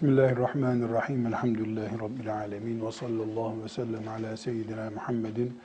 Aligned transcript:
Bismillahirrahmanirrahim. 0.00 1.26
Elhamdülillahi 1.26 1.98
Rabbil 2.00 2.34
alemin. 2.34 2.86
Ve 2.86 2.92
sallallahu 2.92 3.64
ve 3.64 3.68
sellem 3.68 4.08
ala 4.08 4.36
seyyidina 4.36 4.90
Muhammedin 4.90 5.60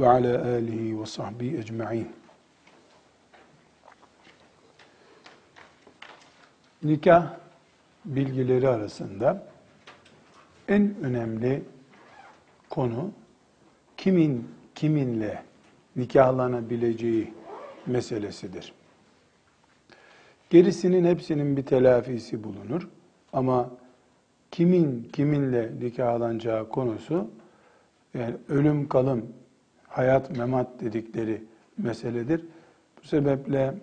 ve 0.00 0.08
ala 0.08 0.44
alihi 0.44 1.00
ve 1.00 1.06
sahbihi 1.06 1.58
ecma'in. 1.58 2.08
Nikah 6.82 7.34
bilgileri 8.04 8.68
arasında 8.68 9.46
en 10.68 10.94
önemli 11.02 11.62
konu 12.70 13.12
kimin 13.96 14.48
kiminle 14.74 15.42
nikahlanabileceği 15.96 17.34
meselesidir. 17.86 18.72
Gerisinin 20.50 21.04
hepsinin 21.04 21.56
bir 21.56 21.66
telafisi 21.66 22.44
bulunur. 22.44 22.88
Ama 23.32 23.70
kimin 24.50 25.08
kiminle 25.12 25.70
nikahlanacağı 25.80 26.68
konusu 26.68 27.30
yani 28.14 28.34
ölüm 28.48 28.88
kalım, 28.88 29.26
hayat 29.88 30.36
memat 30.36 30.80
dedikleri 30.80 31.42
meseledir. 31.78 32.44
Bu 33.02 33.06
sebeple 33.06 33.74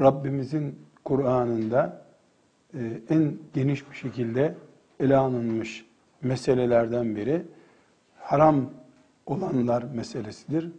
Rabbimizin 0.00 0.78
Kur'an'ında 1.04 2.02
e, 2.74 3.00
en 3.10 3.36
geniş 3.54 3.90
bir 3.90 3.96
şekilde 3.96 4.54
ele 5.00 5.16
alınmış 5.16 5.86
meselelerden 6.22 7.16
biri 7.16 7.42
haram 8.18 8.70
olanlar 9.26 9.82
meselesidir. 9.82 10.70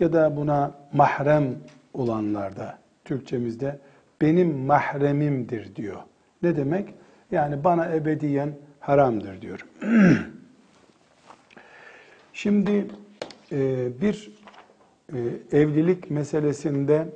Ya 0.00 0.12
da 0.12 0.36
buna 0.36 0.74
mahrem 0.92 1.56
olanlar 1.94 2.56
da 2.56 2.78
Türkçemizde 3.04 3.78
benim 4.20 4.58
mahremimdir 4.58 5.76
diyor. 5.76 6.00
Ne 6.42 6.56
demek? 6.56 6.94
Yani 7.32 7.64
bana 7.64 7.94
ebediyen 7.94 8.54
haramdır 8.80 9.40
diyor. 9.42 9.66
Şimdi 12.32 12.86
e, 13.52 13.88
bir 14.00 14.32
e, 15.12 15.18
evlilik 15.52 16.10
meselesinde 16.10 17.08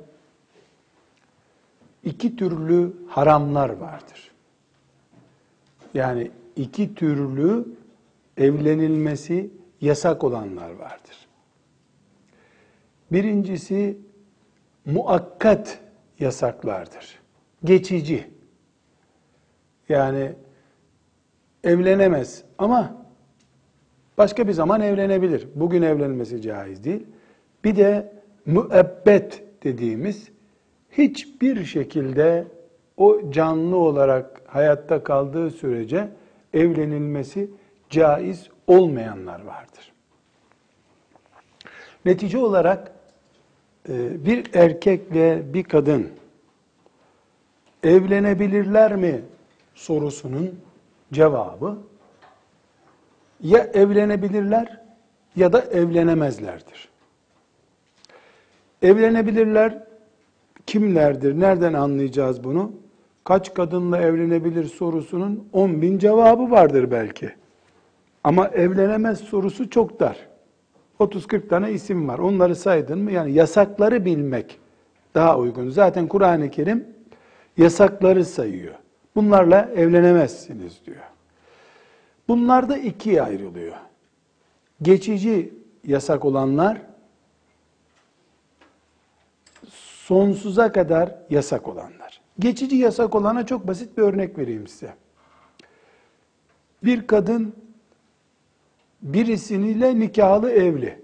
iki 2.03 2.35
türlü 2.35 2.93
haramlar 3.09 3.69
vardır. 3.69 4.31
Yani 5.93 6.31
iki 6.55 6.95
türlü 6.95 7.65
evlenilmesi 8.37 9.49
yasak 9.81 10.23
olanlar 10.23 10.69
vardır. 10.71 11.27
Birincisi 13.11 13.97
muakkat 14.85 15.79
yasaklardır. 16.19 17.19
Geçici. 17.63 18.36
Yani 19.89 20.33
evlenemez 21.63 22.43
ama 22.57 23.05
başka 24.17 24.47
bir 24.47 24.53
zaman 24.53 24.81
evlenebilir. 24.81 25.47
Bugün 25.55 25.81
evlenmesi 25.81 26.41
caiz 26.41 26.83
değil. 26.83 27.07
Bir 27.63 27.75
de 27.75 28.13
müebbet 28.45 29.43
dediğimiz 29.63 30.29
hiçbir 30.91 31.65
şekilde 31.65 32.47
o 32.97 33.31
canlı 33.31 33.75
olarak 33.75 34.41
hayatta 34.47 35.03
kaldığı 35.03 35.51
sürece 35.51 36.09
evlenilmesi 36.53 37.49
caiz 37.89 38.49
olmayanlar 38.67 39.43
vardır. 39.45 39.93
Netice 42.05 42.37
olarak 42.37 42.91
e, 43.89 44.25
bir 44.25 44.53
erkekle 44.53 45.53
bir 45.53 45.63
kadın 45.63 46.07
evlenebilirler 47.83 48.95
mi 48.95 49.21
sorusunun 49.77 50.59
cevabı 51.13 51.77
ya 53.41 53.59
evlenebilirler 53.59 54.81
ya 55.35 55.53
da 55.53 55.61
evlenemezlerdir. 55.61 56.89
Evlenebilirler 58.81 59.83
kimlerdir? 60.65 61.39
Nereden 61.39 61.73
anlayacağız 61.73 62.43
bunu? 62.43 62.71
Kaç 63.23 63.53
kadınla 63.53 63.97
evlenebilir 63.97 64.63
sorusunun 64.63 65.47
10 65.53 65.81
bin 65.81 65.97
cevabı 65.97 66.51
vardır 66.51 66.91
belki. 66.91 67.31
Ama 68.23 68.47
evlenemez 68.47 69.19
sorusu 69.19 69.69
çok 69.69 69.99
dar. 69.99 70.27
30-40 70.99 71.47
tane 71.47 71.71
isim 71.71 72.07
var. 72.07 72.19
Onları 72.19 72.55
saydın 72.55 72.99
mı? 72.99 73.11
Yani 73.11 73.33
yasakları 73.33 74.05
bilmek 74.05 74.59
daha 75.15 75.37
uygun. 75.37 75.69
Zaten 75.69 76.07
Kur'an-ı 76.07 76.51
Kerim 76.51 76.87
yasakları 77.57 78.25
sayıyor. 78.25 78.75
Bunlarla 79.17 79.69
evlenemezsiniz 79.75 80.85
diyor. 80.85 81.03
Bunlar 82.27 82.69
da 82.69 82.77
ikiye 82.77 83.21
ayrılıyor. 83.21 83.75
Geçici 84.81 85.53
yasak 85.83 86.25
olanlar, 86.25 86.81
sonsuza 89.69 90.71
kadar 90.71 91.15
yasak 91.29 91.67
olanlar. 91.67 92.21
Geçici 92.39 92.75
yasak 92.75 93.15
olana 93.15 93.45
çok 93.45 93.67
basit 93.67 93.97
bir 93.97 94.03
örnek 94.03 94.37
vereyim 94.37 94.67
size. 94.67 94.93
Bir 96.83 97.07
kadın 97.07 97.55
birisiyle 99.01 99.99
nikahlı 99.99 100.51
evli. 100.51 101.01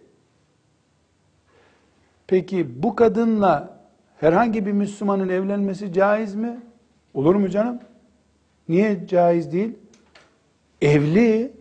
Peki 2.28 2.84
bu 2.84 2.96
kadınla 2.96 3.80
herhangi 4.20 4.66
bir 4.66 4.72
Müslümanın 4.72 5.30
evlenmesi 5.30 5.94
caiz 5.94 6.36
mi? 6.36 6.60
Olur 7.14 7.36
mu 7.36 7.50
canım? 7.50 7.80
Niye 8.70 9.08
caiz 9.08 9.52
değil? 9.52 9.74
Evli. 10.82 11.52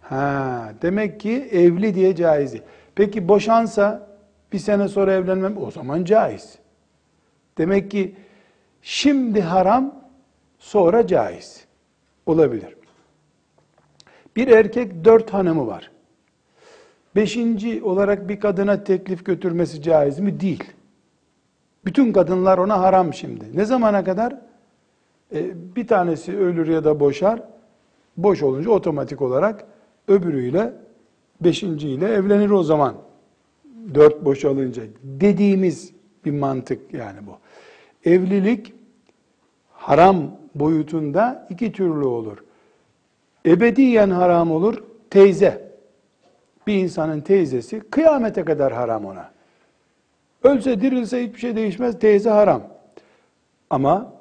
Ha, 0.00 0.72
demek 0.82 1.20
ki 1.20 1.48
evli 1.52 1.94
diye 1.94 2.16
caiz 2.16 2.54
Peki 2.94 3.28
boşansa 3.28 4.08
bir 4.52 4.58
sene 4.58 4.88
sonra 4.88 5.12
evlenmem 5.12 5.58
o 5.58 5.70
zaman 5.70 6.04
caiz. 6.04 6.58
Demek 7.58 7.90
ki 7.90 8.14
şimdi 8.82 9.40
haram 9.40 9.94
sonra 10.58 11.06
caiz. 11.06 11.64
Olabilir. 12.26 12.76
Bir 14.36 14.48
erkek 14.48 15.04
dört 15.04 15.32
hanımı 15.34 15.66
var. 15.66 15.90
Beşinci 17.16 17.82
olarak 17.82 18.28
bir 18.28 18.40
kadına 18.40 18.84
teklif 18.84 19.24
götürmesi 19.24 19.82
caiz 19.82 20.18
mi? 20.18 20.40
Değil. 20.40 20.64
Bütün 21.84 22.12
kadınlar 22.12 22.58
ona 22.58 22.80
haram 22.80 23.14
şimdi. 23.14 23.44
Ne 23.54 23.64
zamana 23.64 24.04
kadar? 24.04 24.36
E, 25.34 25.52
bir 25.76 25.86
tanesi 25.86 26.38
ölür 26.38 26.68
ya 26.68 26.84
da 26.84 27.00
boşar. 27.00 27.42
Boş 28.16 28.42
olunca 28.42 28.70
otomatik 28.70 29.22
olarak 29.22 29.64
öbürüyle, 30.08 30.72
beşinciyle 31.40 32.08
evlenir 32.08 32.50
o 32.50 32.62
zaman. 32.62 32.94
Dört 33.94 34.24
boşalınca. 34.24 34.82
Dediğimiz 35.02 35.92
bir 36.24 36.30
mantık 36.30 36.94
yani 36.94 37.18
bu. 37.26 37.38
Evlilik 38.10 38.72
haram 39.72 40.30
boyutunda 40.54 41.46
iki 41.50 41.72
türlü 41.72 42.04
olur. 42.04 42.38
Ebediyen 43.46 44.10
haram 44.10 44.50
olur, 44.50 44.84
teyze. 45.10 45.72
Bir 46.66 46.74
insanın 46.74 47.20
teyzesi 47.20 47.80
kıyamete 47.80 48.44
kadar 48.44 48.72
haram 48.72 49.04
ona. 49.04 49.30
Ölse 50.42 50.80
dirilse 50.80 51.26
hiçbir 51.26 51.38
şey 51.38 51.56
değişmez, 51.56 51.98
teyze 51.98 52.30
haram. 52.30 52.62
Ama 53.70 54.12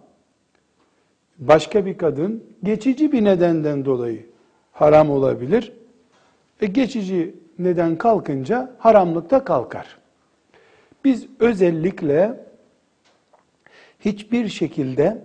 başka 1.41 1.85
bir 1.85 1.97
kadın 1.97 2.43
geçici 2.63 3.11
bir 3.11 3.23
nedenden 3.23 3.85
dolayı 3.85 4.25
haram 4.71 5.09
olabilir. 5.09 5.73
E 6.61 6.65
geçici 6.65 7.35
neden 7.59 7.97
kalkınca 7.97 8.75
haramlıkta 8.77 9.43
kalkar. 9.43 9.97
Biz 11.03 11.27
özellikle 11.39 12.45
hiçbir 13.99 14.47
şekilde 14.47 15.21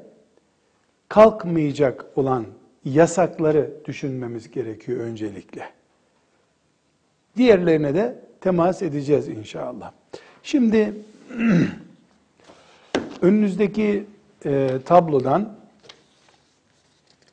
kalkmayacak 1.09 2.07
olan 2.17 2.47
yasakları 2.85 3.71
düşünmemiz 3.85 4.51
gerekiyor 4.51 5.01
öncelikle. 5.01 5.69
Diğerlerine 7.37 7.95
de 7.95 8.19
temas 8.41 8.83
edeceğiz 8.83 9.29
inşallah. 9.29 9.93
Şimdi 10.43 10.95
önünüzdeki 13.23 14.05
e, 14.45 14.71
tablodan 14.85 15.57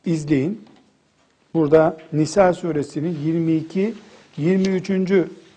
izleyin. 0.06 0.66
Burada 1.54 1.98
Nisa 2.14 2.54
suresinin 2.54 3.18
22 3.24 3.94
23. 4.38 4.92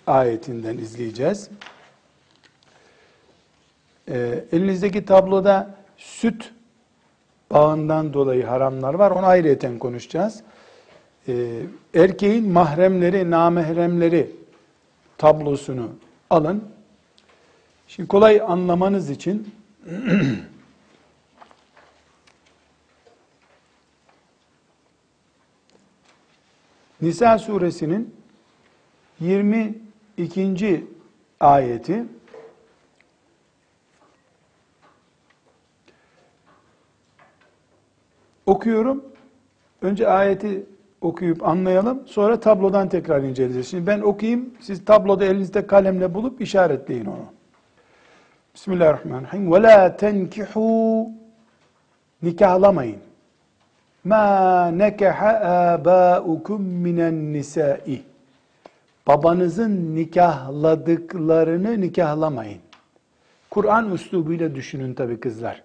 ayetinden 0.06 0.78
izleyeceğiz. 0.78 1.50
E, 4.08 4.44
elinizdeki 4.52 5.04
tabloda 5.04 5.74
süt 5.96 6.52
bağından 7.50 8.12
dolayı 8.12 8.46
haramlar 8.46 8.94
var. 8.94 9.10
Onu 9.10 9.26
ayrıyeten 9.26 9.78
konuşacağız. 9.78 10.42
E, 11.28 11.62
erkeğin 11.94 12.52
mahremleri, 12.52 13.30
namahremleri 13.30 14.30
tablosunu 15.18 15.88
alın. 16.30 16.64
Şimdi 17.88 18.08
kolay 18.08 18.40
anlamanız 18.40 19.10
için 19.10 19.54
Nisa 27.02 27.38
suresinin 27.38 28.14
22. 29.20 30.86
ayeti 31.40 32.04
okuyorum. 38.46 39.04
Önce 39.82 40.08
ayeti 40.08 40.66
okuyup 41.00 41.48
anlayalım. 41.48 42.02
Sonra 42.06 42.40
tablodan 42.40 42.88
tekrar 42.88 43.22
inceleyeceğiz. 43.22 43.68
Şimdi 43.68 43.86
ben 43.86 44.00
okuyayım. 44.00 44.54
Siz 44.60 44.84
tabloda 44.84 45.24
elinizde 45.24 45.66
kalemle 45.66 46.14
bulup 46.14 46.40
işaretleyin 46.40 47.04
onu. 47.04 47.26
Bismillahirrahmanirrahim. 48.54 49.52
Ve 49.52 49.62
la 49.62 49.96
tenkihu 49.96 51.08
nikahlamayın 52.22 53.05
Ma 54.05 54.67
nekaha 54.67 55.39
abaukum 55.73 56.61
minen 56.61 57.33
nisai. 57.33 58.01
Babanızın 59.07 59.95
nikahladıklarını 59.95 61.81
nikahlamayın. 61.81 62.59
Kur'an 63.49 63.91
üslubuyla 63.91 64.55
düşünün 64.55 64.93
tabi 64.93 65.19
kızlar. 65.19 65.63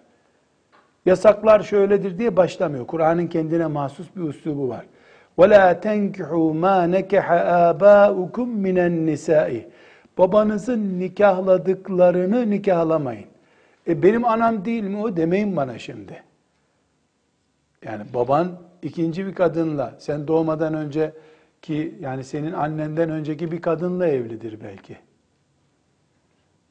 Yasaklar 1.05 1.59
şöyledir 1.59 2.19
diye 2.19 2.35
başlamıyor. 2.35 2.87
Kur'an'ın 2.87 3.27
kendine 3.27 3.67
mahsus 3.67 4.07
bir 4.15 4.21
üslubu 4.21 4.69
var. 4.69 4.85
وَلَا 5.37 5.81
تَنْكِحُوا 5.85 6.49
مَا 6.65 6.77
نَكَحَ 6.95 7.27
آبَاؤُكُمْ 7.69 8.47
مِنَ 8.65 8.77
النِّسَاءِ 8.89 9.61
Babanızın 10.17 10.99
nikahladıklarını 10.99 12.49
nikahlamayın. 12.49 13.25
E 13.87 14.03
benim 14.03 14.25
anam 14.25 14.65
değil 14.65 14.83
mi 14.83 15.01
o 15.01 15.17
demeyin 15.17 15.55
bana 15.55 15.79
şimdi. 15.79 16.23
Yani 17.84 18.04
baban 18.14 18.58
ikinci 18.82 19.26
bir 19.26 19.34
kadınla, 19.34 19.94
sen 19.98 20.28
doğmadan 20.28 20.74
önce 20.74 21.12
ki 21.62 21.94
yani 22.00 22.24
senin 22.24 22.52
annenden 22.52 23.10
önceki 23.10 23.52
bir 23.52 23.62
kadınla 23.62 24.06
evlidir 24.06 24.58
belki. 24.64 24.96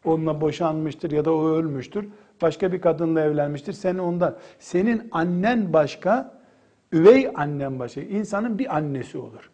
Onunla 0.06 0.42
boşanmıştır 0.42 1.12
ya 1.12 1.26
da 1.26 1.34
o 1.34 1.48
ölmüştür. 1.48 2.08
Başka 2.42 2.72
bir 2.72 2.82
kadınla 2.82 3.22
evlenmiştir. 3.22 3.74
Sen 3.74 3.98
ondan. 3.98 4.38
Senin 4.60 5.08
annen 5.12 5.74
başka, 5.74 6.40
üvey 6.92 7.32
annen 7.36 7.80
başka. 7.80 8.02
İnsanın 8.02 8.60
bir 8.60 8.78
annesi 8.78 9.18
olur. 9.18 9.52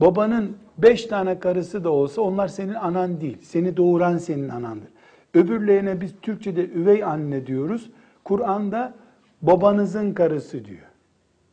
Babanın 0.00 0.56
beş 0.78 1.06
tane 1.06 1.40
karısı 1.40 1.84
da 1.84 1.90
olsa 1.90 2.22
onlar 2.22 2.48
senin 2.48 2.74
anan 2.74 3.20
değil. 3.20 3.38
Seni 3.42 3.76
doğuran 3.76 4.18
senin 4.18 4.48
anandır. 4.48 4.88
Öbürlerine 5.34 6.00
biz 6.00 6.14
Türkçe'de 6.22 6.68
üvey 6.68 7.04
anne 7.04 7.46
diyoruz. 7.46 7.90
Kur'an'da 8.24 8.94
babanızın 9.41 10.13
karısı 10.13 10.65
diyor. 10.65 10.87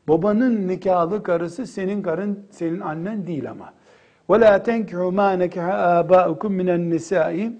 Babanın 0.08 0.68
nikahlı 0.68 1.22
karısı 1.22 1.66
senin 1.66 2.02
karın, 2.02 2.46
senin 2.50 2.80
annen 2.80 3.26
değil 3.26 3.50
ama. 3.50 3.72
وَلَا 4.28 4.62
تَنْكِحُوا 4.66 5.14
مَا 5.20 5.46
نَكِحَ 5.46 5.66
آبَاءُكُمْ 6.00 6.52
مِنَ 6.60 6.68
النِّسَاءِ 6.70 7.52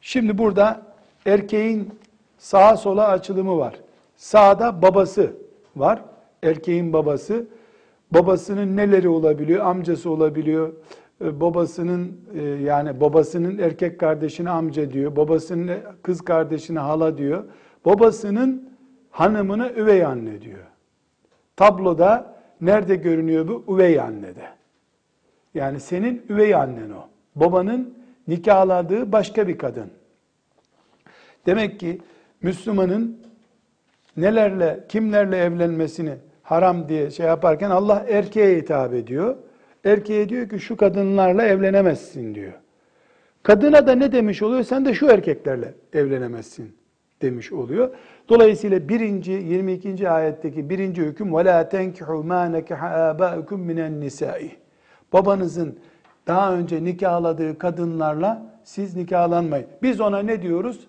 Şimdi 0.00 0.38
burada 0.38 0.82
erkeğin 1.26 1.98
sağa 2.38 2.76
sola 2.76 3.08
açılımı 3.08 3.58
var. 3.58 3.74
Sağda 4.16 4.82
babası 4.82 5.32
var. 5.76 6.02
Erkeğin 6.42 6.92
babası. 6.92 7.46
Babasının 8.10 8.76
neleri 8.76 9.08
olabiliyor? 9.08 9.64
Amcası 9.64 10.10
olabiliyor. 10.10 10.72
Ee, 11.24 11.40
babasının 11.40 12.20
e, 12.34 12.42
yani 12.42 13.00
babasının 13.00 13.58
erkek 13.58 14.00
kardeşine 14.00 14.50
amca 14.50 14.92
diyor. 14.92 15.16
Babasının 15.16 15.70
kız 16.02 16.20
kardeşine 16.20 16.78
hala 16.78 17.18
diyor. 17.18 17.44
Babasının 17.84 18.69
hanımına 19.11 19.69
üvey 19.69 20.05
anne 20.05 20.41
diyor. 20.41 20.65
Tabloda 21.55 22.35
nerede 22.61 22.95
görünüyor 22.95 23.47
bu? 23.47 23.75
Üvey 23.75 23.99
annede. 23.99 24.45
Yani 25.53 25.79
senin 25.79 26.25
üvey 26.29 26.55
annen 26.55 26.89
o. 26.89 27.07
Babanın 27.35 27.97
nikahladığı 28.27 29.11
başka 29.11 29.47
bir 29.47 29.57
kadın. 29.57 29.91
Demek 31.45 31.79
ki 31.79 32.01
Müslümanın 32.41 33.21
nelerle, 34.17 34.85
kimlerle 34.89 35.37
evlenmesini 35.37 36.13
haram 36.43 36.89
diye 36.89 37.11
şey 37.11 37.25
yaparken 37.25 37.69
Allah 37.69 38.05
erkeğe 38.09 38.57
hitap 38.57 38.93
ediyor. 38.93 39.37
Erkeğe 39.85 40.29
diyor 40.29 40.49
ki 40.49 40.59
şu 40.59 40.77
kadınlarla 40.77 41.43
evlenemezsin 41.43 42.35
diyor. 42.35 42.53
Kadına 43.43 43.87
da 43.87 43.95
ne 43.95 44.11
demiş 44.11 44.41
oluyor? 44.41 44.63
Sen 44.63 44.85
de 44.85 44.93
şu 44.93 45.07
erkeklerle 45.07 45.73
evlenemezsin 45.93 46.80
demiş 47.22 47.52
oluyor. 47.52 47.90
Dolayısıyla 48.28 48.88
birinci 48.88 49.32
22. 49.32 50.10
ayetteki 50.10 50.70
birinci 50.70 51.02
hüküm 51.02 51.28
وَلَا 51.28 51.70
تَنْكِحُوا 51.70 52.26
مَا 52.26 52.60
نَكَحَ 52.60 52.80
آبَاءُكُمْ 53.12 53.72
مِنَ 53.72 53.78
النِّسَاءِ 53.80 54.48
Babanızın 55.12 55.78
daha 56.26 56.54
önce 56.54 56.84
nikahladığı 56.84 57.58
kadınlarla 57.58 58.46
siz 58.64 58.96
nikahlanmayın. 58.96 59.66
Biz 59.82 60.00
ona 60.00 60.18
ne 60.18 60.42
diyoruz? 60.42 60.80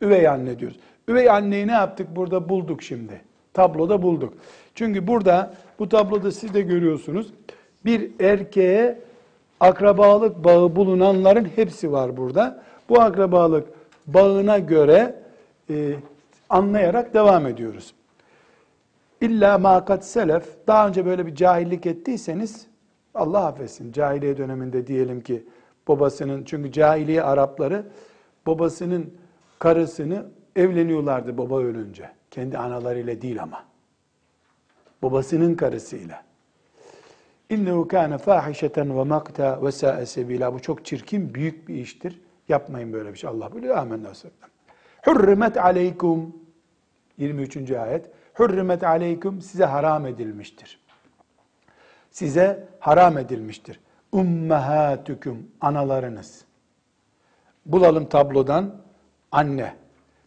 Üvey 0.00 0.28
anne 0.28 0.58
diyoruz. 0.58 0.78
Üvey 1.08 1.30
anneyi 1.30 1.66
ne 1.66 1.72
yaptık 1.72 2.16
burada 2.16 2.48
bulduk 2.48 2.82
şimdi. 2.82 3.20
Tabloda 3.54 4.02
bulduk. 4.02 4.34
Çünkü 4.74 5.06
burada 5.06 5.54
bu 5.78 5.88
tabloda 5.88 6.30
siz 6.30 6.54
de 6.54 6.60
görüyorsunuz. 6.60 7.32
Bir 7.84 8.10
erkeğe 8.20 8.98
akrabalık 9.60 10.44
bağı 10.44 10.76
bulunanların 10.76 11.48
hepsi 11.56 11.92
var 11.92 12.16
burada. 12.16 12.62
Bu 12.88 13.00
akrabalık 13.00 13.68
bağına 14.06 14.58
göre 14.58 15.22
e, 15.69 15.95
anlayarak 16.49 17.13
devam 17.13 17.47
ediyoruz. 17.47 17.93
İlla 19.21 19.57
makat 19.57 20.05
selef, 20.05 20.67
daha 20.67 20.87
önce 20.87 21.05
böyle 21.05 21.25
bir 21.25 21.35
cahillik 21.35 21.85
ettiyseniz 21.85 22.67
Allah 23.15 23.45
affetsin. 23.45 23.91
Cahiliye 23.91 24.37
döneminde 24.37 24.87
diyelim 24.87 25.21
ki 25.21 25.43
babasının, 25.87 26.43
çünkü 26.43 26.71
cahiliye 26.71 27.23
Arapları 27.23 27.85
babasının 28.47 29.13
karısını 29.59 30.25
evleniyorlardı 30.55 31.37
baba 31.37 31.59
ölünce. 31.59 32.09
Kendi 32.31 32.57
analarıyla 32.57 33.21
değil 33.21 33.43
ama. 33.43 33.63
Babasının 35.01 35.55
karısıyla. 35.55 36.23
İnnehu 37.49 37.87
kâne 37.87 38.17
fâhişeten 38.17 38.97
ve 38.97 39.03
makta 39.03 39.63
ve 39.63 39.71
sâe. 39.71 40.53
Bu 40.53 40.59
çok 40.59 40.85
çirkin, 40.85 41.33
büyük 41.33 41.67
bir 41.67 41.75
iştir. 41.75 42.21
Yapmayın 42.49 42.93
böyle 42.93 43.13
bir 43.13 43.17
şey. 43.17 43.29
Allah 43.29 43.55
biliyor. 43.55 43.77
Amenna 43.77 44.13
sallam. 44.13 44.49
Hürrimet 45.07 45.57
aleykum 45.57 46.35
23. 47.17 47.71
ayet. 47.71 48.09
Hürrimet 48.39 48.83
aleykum 48.83 49.41
size 49.41 49.65
haram 49.65 50.05
edilmiştir. 50.05 50.79
Size 52.11 52.67
haram 52.79 53.17
edilmiştir. 53.17 53.79
Ummahatukum 54.11 55.47
analarınız. 55.61 56.45
Bulalım 57.65 58.05
tablodan 58.05 58.75
anne. 59.31 59.73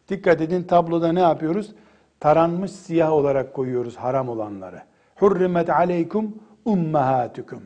Dikkat 0.09 0.41
edin 0.41 0.63
tabloda 0.63 1.13
ne 1.13 1.21
yapıyoruz? 1.21 1.75
Taranmış 2.21 2.71
siyah 2.71 3.13
olarak 3.13 3.55
koyuyoruz 3.55 3.97
haram 3.97 4.29
olanları. 4.29 4.83
Hurrimet 5.17 5.71
aleykum 5.71 6.35
ummahatukum. 6.65 7.63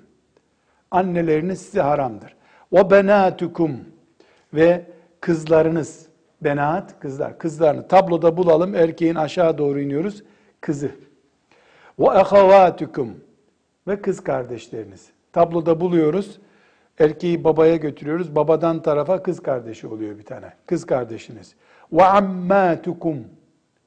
Anneleriniz 0.90 1.62
size 1.62 1.80
haramdır. 1.80 2.36
Ve 2.72 2.90
benatukum 2.90 3.80
ve 4.54 4.86
kızlarınız. 5.20 6.06
Benat 6.44 7.00
kızlar. 7.00 7.38
Kızlarını 7.38 7.88
tabloda 7.88 8.36
bulalım. 8.36 8.74
Erkeğin 8.74 9.14
aşağı 9.14 9.58
doğru 9.58 9.80
iniyoruz. 9.80 10.22
Kızı. 10.60 10.90
Ve 11.98 12.10
ahavatukum 12.10 13.10
ve 13.88 14.02
kız 14.02 14.24
kardeşleriniz. 14.24 15.10
Tabloda 15.32 15.80
buluyoruz. 15.80 16.38
Erkeği 16.98 17.44
babaya 17.44 17.76
götürüyoruz. 17.76 18.36
Babadan 18.36 18.82
tarafa 18.82 19.22
kız 19.22 19.42
kardeşi 19.42 19.86
oluyor 19.86 20.18
bir 20.18 20.24
tane. 20.24 20.52
Kız 20.66 20.86
kardeşiniz. 20.86 21.54
Ve 21.92 22.04
ammatukum 22.04 23.24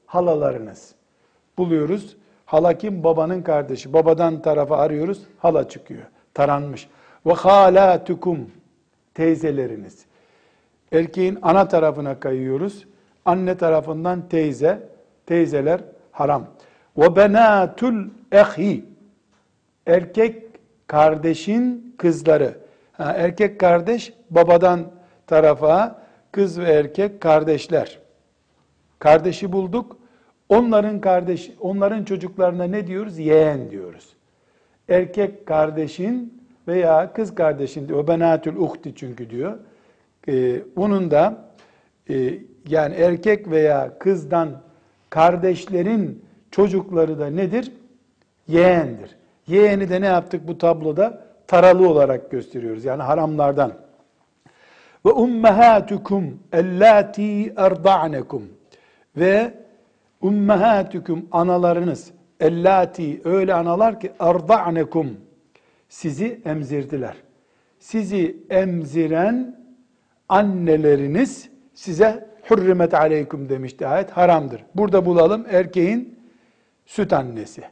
halalarınız. 0.06 0.94
Buluyoruz. 1.58 2.16
Hala 2.46 2.78
kim? 2.78 3.04
Babanın 3.04 3.42
kardeşi. 3.42 3.92
Babadan 3.92 4.42
tarafa 4.42 4.76
arıyoruz. 4.76 5.22
Hala 5.38 5.68
çıkıyor. 5.68 6.02
Taranmış. 6.34 6.88
Ve 7.26 7.32
halatukum 7.32 8.50
teyzeleriniz. 9.14 10.07
Erkeğin 10.92 11.38
ana 11.42 11.68
tarafına 11.68 12.20
kayıyoruz. 12.20 12.86
Anne 13.24 13.56
tarafından 13.56 14.28
teyze, 14.28 14.88
teyzeler 15.26 15.80
haram. 16.12 16.46
Ve 16.96 17.16
benatul 17.16 18.04
ehi 18.32 18.84
erkek 19.86 20.42
kardeşin 20.86 21.94
kızları. 21.98 22.58
Ha, 22.92 23.12
erkek 23.12 23.60
kardeş 23.60 24.12
babadan 24.30 24.80
tarafa, 25.26 26.02
kız 26.32 26.60
ve 26.60 26.64
erkek 26.64 27.20
kardeşler. 27.20 27.98
Kardeşi 28.98 29.52
bulduk. 29.52 29.96
Onların 30.48 31.00
kardeş, 31.00 31.50
onların 31.60 32.04
çocuklarına 32.04 32.64
ne 32.64 32.86
diyoruz? 32.86 33.18
Yeğen 33.18 33.70
diyoruz. 33.70 34.08
Erkek 34.88 35.46
kardeşin 35.46 36.42
veya 36.68 37.12
kız 37.12 37.34
kardeşin 37.34 37.88
diyor. 37.88 38.06
Benatül 38.06 38.56
uhti 38.56 38.94
çünkü 38.94 39.30
diyor. 39.30 39.58
Ee, 40.28 40.62
bunun 40.76 41.10
da 41.10 41.48
e, 42.10 42.38
yani 42.68 42.94
erkek 42.94 43.50
veya 43.50 43.98
kızdan 43.98 44.62
kardeşlerin 45.10 46.24
çocukları 46.50 47.18
da 47.18 47.26
nedir? 47.26 47.72
Yeğendir. 48.48 49.16
Yeğeni 49.46 49.88
de 49.88 50.00
ne 50.00 50.06
yaptık 50.06 50.48
bu 50.48 50.58
tabloda? 50.58 51.24
Taralı 51.46 51.88
olarak 51.88 52.30
gösteriyoruz. 52.30 52.84
Yani 52.84 53.02
haramlardan. 53.02 53.72
Ve 55.06 55.10
ummahatukum 55.10 56.38
ellati 56.52 57.52
erda'nekum 57.56 58.42
ve 59.16 59.54
ummahatukum 60.20 61.28
analarınız 61.32 62.10
ellati 62.40 63.20
öyle 63.24 63.54
analar 63.54 64.00
ki 64.00 64.12
erda'nekum 64.20 65.16
sizi 65.88 66.40
emzirdiler. 66.44 67.16
Sizi 67.78 68.36
emziren 68.50 69.56
anneleriniz 70.28 71.48
size 71.74 72.28
hürrimet 72.50 72.94
aleykum 72.94 73.48
demişti 73.48 73.86
ayet 73.86 74.10
haramdır. 74.10 74.64
Burada 74.74 75.06
bulalım 75.06 75.46
erkeğin 75.50 76.18
süt 76.86 77.12
annesi. 77.12 77.62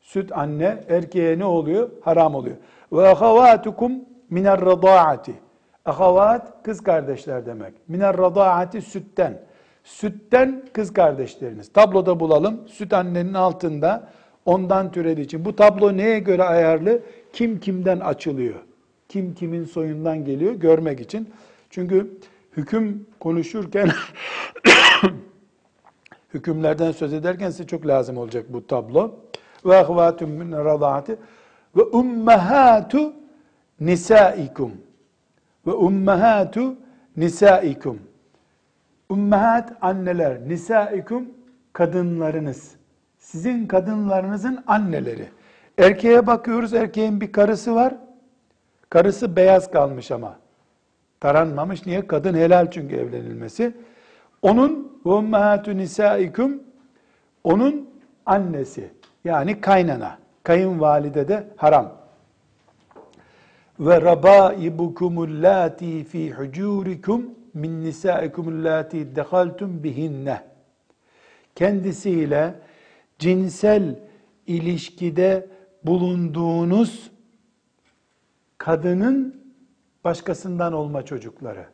Süt 0.00 0.32
anne 0.32 0.84
erkeğe 0.88 1.38
ne 1.38 1.44
oluyor? 1.44 1.90
Haram 2.00 2.34
oluyor. 2.34 2.56
Ve 2.92 3.08
ahavatukum 3.08 3.92
miner 4.30 4.60
radaati. 4.60 5.34
Ahavat 5.84 6.62
kız 6.64 6.82
kardeşler 6.82 7.46
demek. 7.46 7.74
Miner 7.88 8.18
radaati 8.18 8.82
sütten. 8.82 9.42
Sütten 9.84 10.62
kız 10.72 10.92
kardeşleriniz. 10.92 11.72
Tabloda 11.72 12.20
bulalım. 12.20 12.68
Süt 12.68 12.92
annenin 12.92 13.34
altında 13.34 14.08
ondan 14.46 14.92
türediği 14.92 15.24
için. 15.26 15.44
Bu 15.44 15.56
tablo 15.56 15.96
neye 15.96 16.18
göre 16.18 16.42
ayarlı? 16.42 17.02
Kim 17.32 17.60
kimden 17.60 18.00
açılıyor? 18.00 18.60
Kim 19.08 19.34
kimin 19.34 19.64
soyundan 19.64 20.24
geliyor 20.24 20.54
görmek 20.54 21.00
için. 21.00 21.28
Çünkü 21.74 22.10
hüküm 22.56 23.06
konuşurken 23.20 23.88
hükümlerden 26.34 26.92
söz 26.92 27.12
ederken 27.12 27.50
size 27.50 27.66
çok 27.66 27.86
lazım 27.86 28.18
olacak 28.18 28.44
bu 28.48 28.66
tablo. 28.66 29.14
Ve 29.64 29.76
ahvatum 29.76 30.30
min 30.30 30.52
radaati 30.52 31.16
ve 31.76 31.82
ummahatu 31.82 33.12
nisaikum. 33.80 34.72
Ve 35.66 35.72
ummahatu 35.72 36.76
nisaikum. 37.16 37.98
Ummahat 39.08 39.72
anneler 39.80 40.48
nisaikum 40.48 41.28
kadınlarınız. 41.72 42.72
Sizin 43.18 43.66
kadınlarınızın 43.66 44.64
anneleri. 44.66 45.28
Erkeğe 45.78 46.26
bakıyoruz 46.26 46.74
erkeğin 46.74 47.20
bir 47.20 47.32
karısı 47.32 47.74
var. 47.74 47.94
Karısı 48.90 49.36
beyaz 49.36 49.70
kalmış 49.70 50.10
ama 50.10 50.43
taranmamış 51.24 51.86
niye 51.86 52.06
kadın 52.06 52.34
helal 52.34 52.70
çünkü 52.70 52.96
evlenilmesi 52.96 53.72
onun 54.42 55.00
ummahatu 55.04 55.76
nisaikum 55.76 56.62
onun 57.44 57.90
annesi 58.26 58.90
yani 59.24 59.60
kaynana 59.60 60.18
kayınvalide 60.42 61.28
de 61.28 61.46
haram. 61.56 61.92
Ve 63.80 64.00
rabaibukumul 64.00 65.42
lati 65.42 66.04
fi 66.04 66.32
hucurikum 66.32 67.30
min 67.54 67.84
nisaikumul 67.84 68.64
lati 68.64 69.16
dehaltum 69.16 69.82
bihinne. 69.82 70.40
Kendisiyle 71.54 72.54
cinsel 73.18 73.98
ilişkide 74.46 75.46
bulunduğunuz 75.84 77.10
kadının 78.58 79.43
başkasından 80.04 80.72
olma 80.72 81.04
çocukları. 81.04 81.66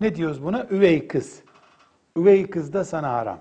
Ne 0.00 0.14
diyoruz 0.14 0.44
buna? 0.44 0.66
Üvey 0.70 1.08
kız. 1.08 1.42
Üvey 2.16 2.50
kız 2.50 2.72
da 2.72 2.84
sana 2.84 3.12
haram. 3.12 3.40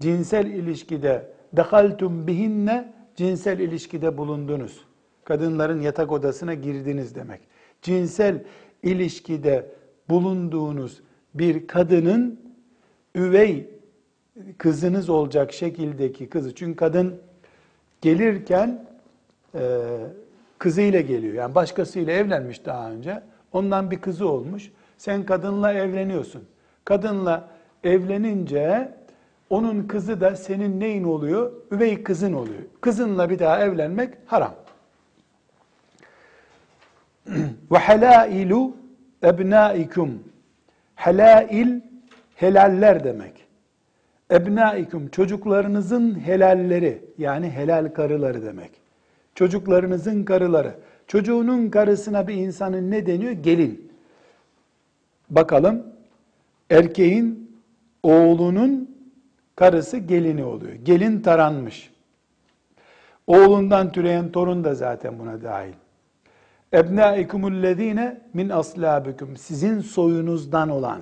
Cinsel 0.00 0.46
ilişkide 0.46 1.30
dehaltum 1.52 2.26
bihinne 2.26 2.92
cinsel 3.16 3.58
ilişkide 3.58 4.18
bulundunuz. 4.18 4.84
Kadınların 5.24 5.80
yatak 5.80 6.12
odasına 6.12 6.54
girdiniz 6.54 7.14
demek. 7.14 7.40
Cinsel 7.82 8.44
ilişkide 8.82 9.66
bulunduğunuz 10.08 11.02
bir 11.34 11.66
kadının 11.66 12.40
üvey 13.14 13.70
kızınız 14.58 15.08
olacak 15.08 15.52
şekildeki 15.52 16.28
kızı. 16.28 16.54
Çünkü 16.54 16.76
kadın 16.76 17.20
gelirken 18.00 18.86
e, 19.54 19.60
kızıyla 20.58 21.00
geliyor. 21.00 21.34
Yani 21.34 21.54
başkasıyla 21.54 22.12
evlenmiş 22.12 22.66
daha 22.66 22.90
önce. 22.90 23.22
Ondan 23.52 23.90
bir 23.90 24.00
kızı 24.00 24.28
olmuş. 24.28 24.70
Sen 24.98 25.26
kadınla 25.26 25.72
evleniyorsun. 25.72 26.44
Kadınla 26.84 27.48
evlenince 27.84 28.94
onun 29.50 29.82
kızı 29.82 30.20
da 30.20 30.36
senin 30.36 30.80
neyin 30.80 31.04
oluyor? 31.04 31.52
Üvey 31.72 32.02
kızın 32.02 32.32
oluyor. 32.32 32.62
Kızınla 32.80 33.30
bir 33.30 33.38
daha 33.38 33.60
evlenmek 33.60 34.14
haram. 34.26 34.54
Ve 37.72 37.78
halailu 37.78 38.76
ebnaikum. 39.24 40.22
Halail 40.94 41.80
helaller 42.34 43.04
demek. 43.04 43.48
Ebnaikum 44.30 45.08
çocuklarınızın 45.08 46.20
helalleri 46.20 47.04
yani 47.18 47.50
helal 47.50 47.94
karıları 47.94 48.42
demek. 48.44 48.70
Çocuklarınızın 49.38 50.24
karıları. 50.24 50.74
Çocuğunun 51.06 51.70
karısına 51.70 52.28
bir 52.28 52.34
insanın 52.34 52.90
ne 52.90 53.06
deniyor? 53.06 53.32
Gelin. 53.32 53.92
Bakalım 55.30 55.86
erkeğin 56.70 57.50
oğlunun 58.02 58.96
karısı 59.56 59.98
gelini 59.98 60.44
oluyor. 60.44 60.72
Gelin 60.72 61.20
taranmış. 61.20 61.90
Oğlundan 63.26 63.92
türeyen 63.92 64.32
torun 64.32 64.64
da 64.64 64.74
zaten 64.74 65.18
buna 65.18 65.42
dahil. 65.42 65.74
Ebnâikumullezîne 66.72 68.20
min 68.34 68.48
aslâbikum. 68.48 69.36
Sizin 69.36 69.80
soyunuzdan 69.80 70.68
olan. 70.68 71.00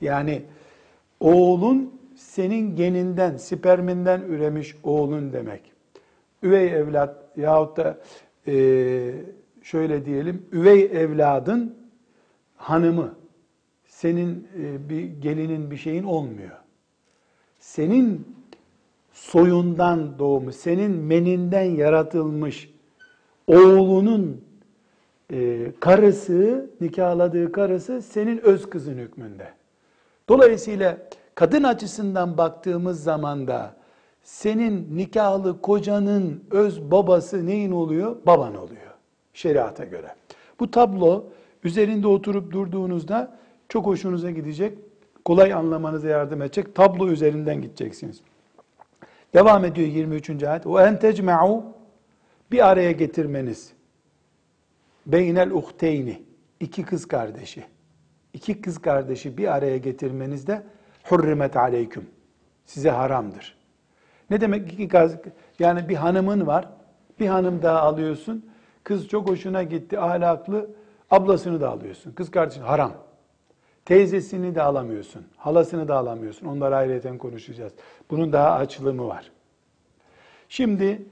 Yani 0.00 0.42
oğlun 1.20 2.00
senin 2.16 2.76
geninden, 2.76 3.36
sperminden 3.36 4.20
üremiş 4.20 4.76
oğlun 4.82 5.32
demek. 5.32 5.73
Üvey 6.44 6.68
evlat 6.68 7.24
yahut 7.36 7.76
da 7.76 7.98
e, 8.46 8.54
şöyle 9.62 10.06
diyelim, 10.06 10.46
üvey 10.52 10.82
evladın 10.82 11.74
hanımı, 12.56 13.14
senin 13.86 14.48
e, 14.58 14.88
bir 14.88 15.02
gelinin 15.02 15.70
bir 15.70 15.76
şeyin 15.76 16.04
olmuyor 16.04 16.64
senin 17.64 18.26
soyundan 19.12 20.18
doğmuş, 20.18 20.56
senin 20.56 20.90
meninden 20.90 21.62
yaratılmış 21.62 22.70
oğlunun 23.46 24.44
e, 25.32 25.72
karısı, 25.80 26.70
nikahladığı 26.80 27.52
karısı 27.52 28.02
senin 28.02 28.38
öz 28.38 28.70
kızın 28.70 28.98
hükmünde. 28.98 29.48
Dolayısıyla 30.28 30.98
kadın 31.34 31.62
açısından 31.62 32.38
baktığımız 32.38 33.02
zaman 33.02 33.46
da 33.46 33.76
senin 34.24 34.96
nikahlı 34.96 35.60
kocanın 35.60 36.44
öz 36.50 36.90
babası 36.90 37.46
neyin 37.46 37.72
oluyor? 37.72 38.16
Baban 38.26 38.54
oluyor 38.56 38.84
şeriata 39.34 39.84
göre. 39.84 40.14
Bu 40.60 40.70
tablo 40.70 41.24
üzerinde 41.64 42.06
oturup 42.06 42.52
durduğunuzda 42.52 43.38
çok 43.68 43.86
hoşunuza 43.86 44.30
gidecek 44.30 44.78
kolay 45.24 45.52
anlamanıza 45.52 46.08
yardım 46.08 46.42
edecek 46.42 46.74
tablo 46.74 47.08
üzerinden 47.08 47.62
gideceksiniz. 47.62 48.20
Devam 49.34 49.64
ediyor 49.64 49.88
23. 49.88 50.42
ayet. 50.42 50.66
Ve 50.66 50.82
en 50.82 50.98
tecme'u 50.98 51.64
bir 52.52 52.70
araya 52.70 52.92
getirmeniz. 52.92 53.72
Beynel 55.06 55.50
uhteyni 55.50 56.22
iki 56.60 56.82
kız 56.82 57.08
kardeşi. 57.08 57.64
iki 58.32 58.60
kız 58.60 58.78
kardeşi 58.78 59.38
bir 59.38 59.54
araya 59.54 59.76
getirmeniz 59.76 60.46
de 60.46 60.62
hurrimet 61.04 61.56
aleyküm. 61.56 62.06
Size 62.66 62.90
haramdır. 62.90 63.63
Ne 64.30 64.40
demek 64.40 64.72
iki 64.72 64.88
kız? 64.88 65.16
Yani 65.58 65.88
bir 65.88 65.94
hanımın 65.94 66.46
var. 66.46 66.68
Bir 67.20 67.26
hanım 67.26 67.62
daha 67.62 67.80
alıyorsun. 67.80 68.46
Kız 68.84 69.08
çok 69.08 69.28
hoşuna 69.28 69.62
gitti, 69.62 70.00
ahlaklı. 70.00 70.70
Ablasını 71.10 71.60
da 71.60 71.70
alıyorsun. 71.70 72.12
Kız 72.12 72.30
kardeşin 72.30 72.62
haram. 72.62 72.92
Teyzesini 73.84 74.54
de 74.54 74.62
alamıyorsun. 74.62 75.26
Halasını 75.36 75.88
da 75.88 75.96
alamıyorsun. 75.96 76.46
Onları 76.46 76.76
ayrıyeten 76.76 77.18
konuşacağız. 77.18 77.72
Bunun 78.10 78.32
daha 78.32 78.52
açılımı 78.52 79.08
var. 79.08 79.30
Şimdi 80.48 81.02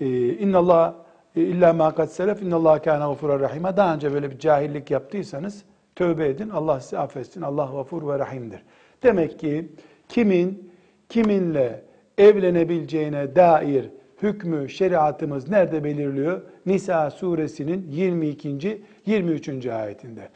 e, 0.00 0.28
innallah 0.28 0.94
e, 1.36 1.40
illa 1.40 1.72
ma 1.72 1.94
kad 1.94 2.08
selef 2.08 2.42
innallah 2.42 2.82
kana 2.82 3.06
gafurur 3.06 3.40
rahime. 3.40 3.76
Daha 3.76 3.94
önce 3.94 4.12
böyle 4.12 4.30
bir 4.30 4.38
cahillik 4.38 4.90
yaptıysanız 4.90 5.64
tövbe 5.96 6.28
edin. 6.28 6.50
Allah 6.50 6.80
sizi 6.80 6.98
affetsin. 6.98 7.42
Allah 7.42 7.70
gafur 7.72 8.08
ve 8.08 8.18
rahimdir. 8.18 8.62
Demek 9.02 9.38
ki 9.38 9.72
kimin 10.08 10.72
kiminle 11.08 11.82
evlenebileceğine 12.18 13.36
dair 13.36 13.90
hükmü, 14.22 14.68
şeriatımız 14.68 15.48
nerede 15.48 15.84
belirliyor? 15.84 16.42
Nisa 16.66 17.10
suresinin 17.10 17.86
22. 17.90 18.82
23. 19.06 19.66
ayetinde. 19.66 20.28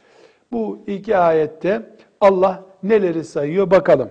Bu 0.51 0.79
iki 0.87 1.17
ayette 1.17 1.81
Allah 2.21 2.63
neleri 2.83 3.23
sayıyor 3.23 3.71
bakalım. 3.71 4.09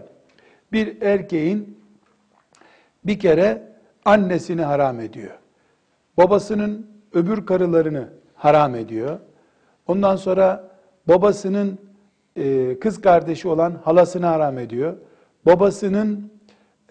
Bir 0.73 1.03
erkeğin 1.03 1.79
bir 3.05 3.19
kere 3.19 3.63
annesini 4.05 4.63
haram 4.63 5.01
ediyor. 5.01 5.39
babasının 6.17 6.87
öbür 7.13 7.47
karılarını 7.47 8.09
haram 8.35 8.75
ediyor. 8.75 9.19
Ondan 9.87 10.17
sonra 10.17 10.71
babasının 11.09 11.79
e, 12.37 12.79
kız 12.79 13.01
kardeşi 13.01 13.49
olan 13.49 13.75
halasını 13.85 14.27
haram 14.27 14.59
ediyor. 14.59 14.97
Babasının 15.47 16.31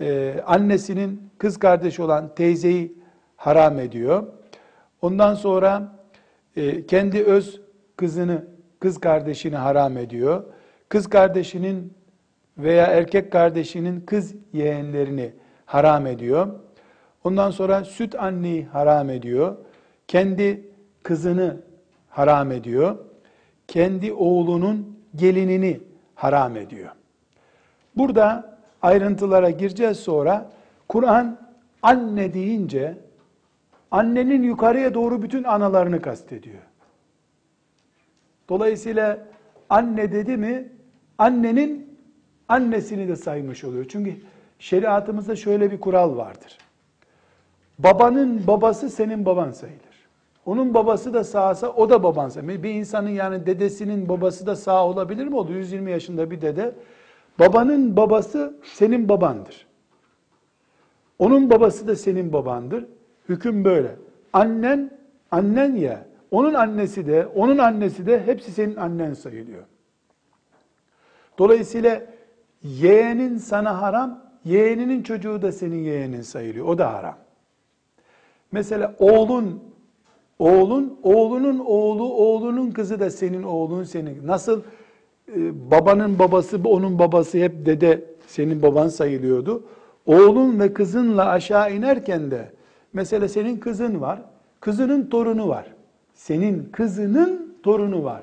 e, 0.02 0.36
annesinin 0.46 1.30
kız 1.38 1.60
kardeşi 1.60 2.02
olan 2.02 2.36
teyzeyi 2.36 2.98
haram 3.36 3.80
ediyor. 3.80 4.28
Ondan 5.02 5.34
sonra 5.34 6.00
e, 6.56 6.86
kendi 6.86 7.24
öz 7.24 7.62
kızını, 7.98 8.46
kız 8.80 9.00
kardeşini 9.00 9.56
haram 9.56 9.98
ediyor. 9.98 10.44
Kız 10.90 11.10
kardeşinin 11.10 11.94
veya 12.58 12.86
erkek 12.86 13.32
kardeşinin 13.32 14.02
kız 14.02 14.36
yeğenlerini 14.54 15.34
haram 15.66 16.08
ediyor. 16.08 16.48
Ondan 17.24 17.52
sonra 17.52 17.84
süt 17.84 18.16
anneyi 18.16 18.66
haram 18.66 19.10
ediyor. 19.10 19.58
Kendi 20.08 20.70
kızını 21.04 21.58
haram 22.10 22.52
ediyor. 22.52 22.98
Kendi 23.68 24.14
oğlunun 24.14 25.00
gelinini 25.16 25.80
haram 26.16 26.58
ediyor. 26.58 26.90
Burada 27.96 28.57
ayrıntılara 28.82 29.50
gireceğiz 29.50 29.98
sonra. 29.98 30.52
Kur'an 30.90 31.38
anne 31.82 32.34
deyince 32.34 32.98
annenin 33.92 34.44
yukarıya 34.44 34.94
doğru 34.94 35.22
bütün 35.22 35.44
analarını 35.44 36.02
kastediyor. 36.02 36.62
Dolayısıyla 38.50 39.20
anne 39.70 40.12
dedi 40.12 40.38
mi 40.38 40.72
annenin 41.18 41.98
annesini 42.48 43.08
de 43.08 43.16
saymış 43.16 43.64
oluyor. 43.64 43.86
Çünkü 43.90 44.16
şeriatımızda 44.60 45.36
şöyle 45.36 45.72
bir 45.72 45.80
kural 45.80 46.18
vardır. 46.18 46.58
Babanın 47.80 48.48
babası 48.48 48.90
senin 48.90 49.26
baban 49.26 49.52
sayılır. 49.52 50.08
Onun 50.46 50.74
babası 50.74 51.14
da 51.14 51.24
sağsa 51.24 51.70
o 51.70 51.90
da 51.90 52.04
baban 52.04 52.30
sayılır. 52.30 52.64
Bir 52.64 52.70
insanın 52.70 53.10
yani 53.10 53.46
dedesinin 53.46 54.10
babası 54.10 54.48
da 54.48 54.56
sağ 54.56 54.88
olabilir 54.88 55.28
mi? 55.28 55.36
O 55.36 55.50
120 55.50 55.92
yaşında 55.92 56.32
bir 56.32 56.42
dede. 56.42 56.76
Babanın 57.40 57.96
babası 57.96 58.58
senin 58.64 59.10
babandır. 59.10 59.68
Onun 61.20 61.50
babası 61.50 61.88
da 61.88 61.96
senin 61.96 62.34
babandır. 62.34 62.86
Hüküm 63.30 63.66
böyle. 63.66 63.96
Annen, 64.34 64.92
annen 65.32 65.76
ya, 65.76 66.06
onun 66.32 66.54
annesi 66.54 67.08
de, 67.08 67.26
onun 67.26 67.58
annesi 67.58 68.06
de 68.06 68.26
hepsi 68.26 68.52
senin 68.52 68.76
annen 68.76 69.14
sayılıyor. 69.14 69.64
Dolayısıyla 71.38 72.02
yeğenin 72.64 73.38
sana 73.38 73.82
haram, 73.82 74.24
yeğeninin 74.46 75.04
çocuğu 75.04 75.42
da 75.42 75.52
senin 75.52 75.84
yeğenin 75.84 76.22
sayılıyor. 76.22 76.66
O 76.66 76.78
da 76.78 76.94
haram. 76.94 77.18
Mesela 78.52 78.96
oğlun, 79.00 79.64
oğlun, 80.40 81.00
oğlunun 81.04 81.60
oğlu, 81.60 82.14
oğlunun 82.14 82.72
kızı 82.72 83.00
da 83.00 83.10
senin 83.10 83.44
oğlun 83.44 83.84
senin. 83.84 84.28
Nasıl 84.28 84.62
babanın 85.72 86.20
babası, 86.20 86.60
onun 86.64 87.00
babası 87.00 87.38
hep 87.38 87.66
dede 87.66 88.06
senin 88.28 88.62
baban 88.62 88.88
sayılıyordu. 88.88 89.64
Oğlun 90.06 90.60
ve 90.60 90.74
kızınla 90.74 91.30
aşağı 91.30 91.74
inerken 91.74 92.32
de 92.32 92.52
mesela 92.94 93.28
senin 93.28 93.58
kızın 93.58 94.02
var, 94.02 94.22
kızının 94.60 95.10
torunu 95.10 95.48
var. 95.48 95.66
Senin 96.14 96.70
kızının 96.72 97.56
torunu 97.64 98.04
var. 98.04 98.22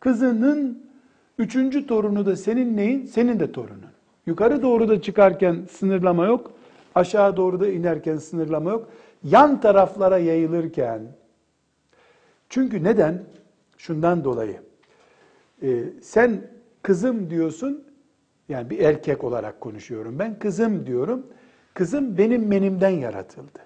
Kızının 0.00 0.84
üçüncü 1.38 1.86
torunu 1.86 2.26
da 2.26 2.36
senin 2.36 2.76
neyin? 2.76 3.06
Senin 3.06 3.40
de 3.40 3.52
torunun. 3.52 3.84
Yukarı 4.26 4.62
doğru 4.62 4.88
da 4.88 5.02
çıkarken 5.02 5.56
sınırlama 5.70 6.26
yok. 6.26 6.52
Aşağı 6.94 7.36
doğru 7.36 7.60
da 7.60 7.68
inerken 7.68 8.16
sınırlama 8.16 8.70
yok. 8.70 8.88
Yan 9.24 9.60
taraflara 9.60 10.18
yayılırken 10.18 11.02
çünkü 12.48 12.84
neden? 12.84 13.22
Şundan 13.78 14.24
dolayı. 14.24 14.60
Ee, 15.62 15.84
sen 16.02 16.40
kızım 16.82 17.30
diyorsun, 17.30 17.84
yani 18.48 18.70
bir 18.70 18.78
erkek 18.78 19.24
olarak 19.24 19.60
konuşuyorum 19.60 20.18
ben, 20.18 20.38
kızım 20.38 20.86
diyorum. 20.86 21.26
Kızım 21.74 22.18
benim 22.18 22.46
menimden 22.46 22.88
yaratıldı. 22.88 23.60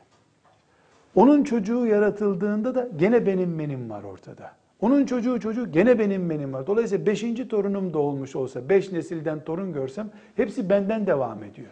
Onun 1.14 1.44
çocuğu 1.44 1.86
yaratıldığında 1.86 2.74
da 2.74 2.88
gene 2.96 3.26
benim 3.26 3.54
menim 3.54 3.90
var 3.90 4.02
ortada. 4.02 4.52
Onun 4.80 5.06
çocuğu 5.06 5.40
çocuğu 5.40 5.72
gene 5.72 5.98
benim 5.98 6.26
menim 6.26 6.52
var. 6.52 6.66
Dolayısıyla 6.66 7.06
beşinci 7.06 7.48
torunum 7.48 7.94
da 7.94 7.98
olmuş 7.98 8.36
olsa, 8.36 8.68
beş 8.68 8.92
nesilden 8.92 9.44
torun 9.44 9.72
görsem 9.72 10.10
hepsi 10.36 10.70
benden 10.70 11.06
devam 11.06 11.44
ediyor. 11.44 11.68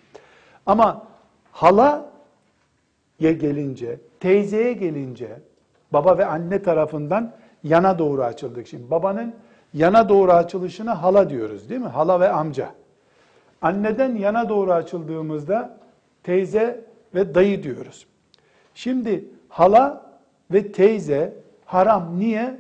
Ama 0.67 1.07
hala 1.53 2.11
ya 3.21 3.33
gelince, 3.33 4.01
teyzeye 4.21 4.73
gelince, 4.73 5.41
baba 5.93 6.19
ve 6.19 6.27
anne 6.27 6.63
tarafından 6.63 7.33
yana 7.63 7.99
doğru 7.99 8.23
açıldık. 8.23 8.67
Şimdi 8.67 8.91
babanın 8.91 9.35
yana 9.77 10.09
doğru 10.09 10.33
açılışına 10.33 11.03
hala 11.03 11.31
diyoruz 11.31 11.69
değil 11.69 11.81
mi? 11.81 11.87
Hala 11.87 12.21
ve 12.21 12.29
amca. 12.29 12.75
Anneden 13.63 14.17
yana 14.17 14.49
doğru 14.49 14.73
açıldığımızda 14.73 15.79
teyze 16.23 16.85
ve 17.15 17.35
dayı 17.35 17.63
diyoruz. 17.63 18.07
Şimdi 18.75 19.25
hala 19.49 20.11
ve 20.51 20.73
teyze 20.73 21.35
haram. 21.65 22.19
Niye? 22.19 22.57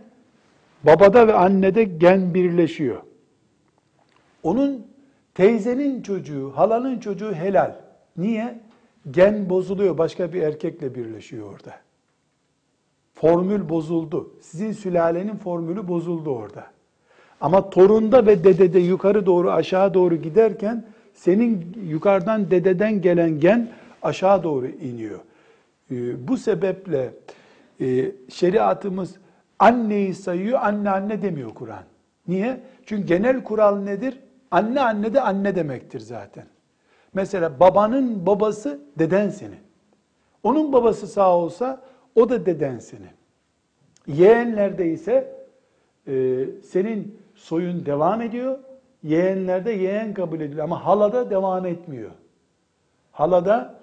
Babada 0.84 1.28
ve 1.28 1.34
annede 1.34 1.84
gen 1.84 2.34
birleşiyor. 2.34 3.02
Onun 4.42 4.86
teyzenin 5.34 6.02
çocuğu, 6.02 6.52
halanın 6.56 6.98
çocuğu 6.98 7.32
helal. 7.32 7.74
Niye? 8.16 8.60
Gen 9.10 9.50
bozuluyor, 9.50 9.98
başka 9.98 10.32
bir 10.32 10.42
erkekle 10.42 10.94
birleşiyor 10.94 11.52
orada. 11.52 11.74
Formül 13.14 13.68
bozuldu. 13.68 14.30
Sizin 14.40 14.72
sülalenin 14.72 15.36
formülü 15.36 15.88
bozuldu 15.88 16.30
orada. 16.30 16.75
Ama 17.40 17.70
torunda 17.70 18.26
ve 18.26 18.44
dedede 18.44 18.78
yukarı 18.78 19.26
doğru 19.26 19.50
aşağı 19.50 19.94
doğru 19.94 20.16
giderken 20.16 20.84
senin 21.14 21.76
yukarıdan 21.88 22.50
dededen 22.50 23.00
gelen 23.00 23.40
gen 23.40 23.68
aşağı 24.02 24.42
doğru 24.42 24.66
iniyor. 24.66 25.20
Ee, 25.90 26.28
bu 26.28 26.36
sebeple 26.36 27.12
e, 27.80 28.12
şeriatımız 28.28 29.14
anneyi 29.58 30.14
sayıyor, 30.14 30.58
anne 30.62 30.90
anne 30.90 31.22
demiyor 31.22 31.54
Kur'an. 31.54 31.84
Niye? 32.28 32.60
Çünkü 32.86 33.06
genel 33.06 33.44
kural 33.44 33.76
nedir? 33.78 34.20
Anne 34.50 34.80
anne 34.80 35.14
de 35.14 35.20
anne 35.20 35.56
demektir 35.56 36.00
zaten. 36.00 36.44
Mesela 37.14 37.60
babanın 37.60 38.26
babası 38.26 38.80
deden 38.98 39.28
senin. 39.30 39.58
Onun 40.42 40.72
babası 40.72 41.06
sağ 41.06 41.36
olsa 41.36 41.82
o 42.14 42.28
da 42.28 42.46
deden 42.46 42.78
senin. 42.78 43.16
Yeğenlerde 44.06 44.92
ise 44.92 45.36
e, 46.08 46.44
senin 46.64 47.18
soyun 47.36 47.86
devam 47.86 48.22
ediyor. 48.22 48.58
Yeğenlerde 49.02 49.72
yeğen 49.72 50.14
kabul 50.14 50.40
ediliyor 50.40 50.64
ama 50.64 50.84
halada 50.84 51.30
devam 51.30 51.66
etmiyor. 51.66 52.10
Halada 53.12 53.74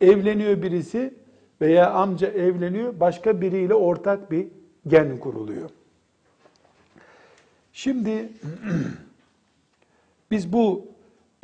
evleniyor 0.00 0.62
birisi 0.62 1.14
veya 1.60 1.90
amca 1.90 2.26
evleniyor, 2.26 3.00
başka 3.00 3.40
biriyle 3.40 3.74
ortak 3.74 4.30
bir 4.30 4.48
gen 4.86 5.18
kuruluyor. 5.18 5.70
Şimdi 7.72 8.28
biz 10.30 10.52
bu 10.52 10.86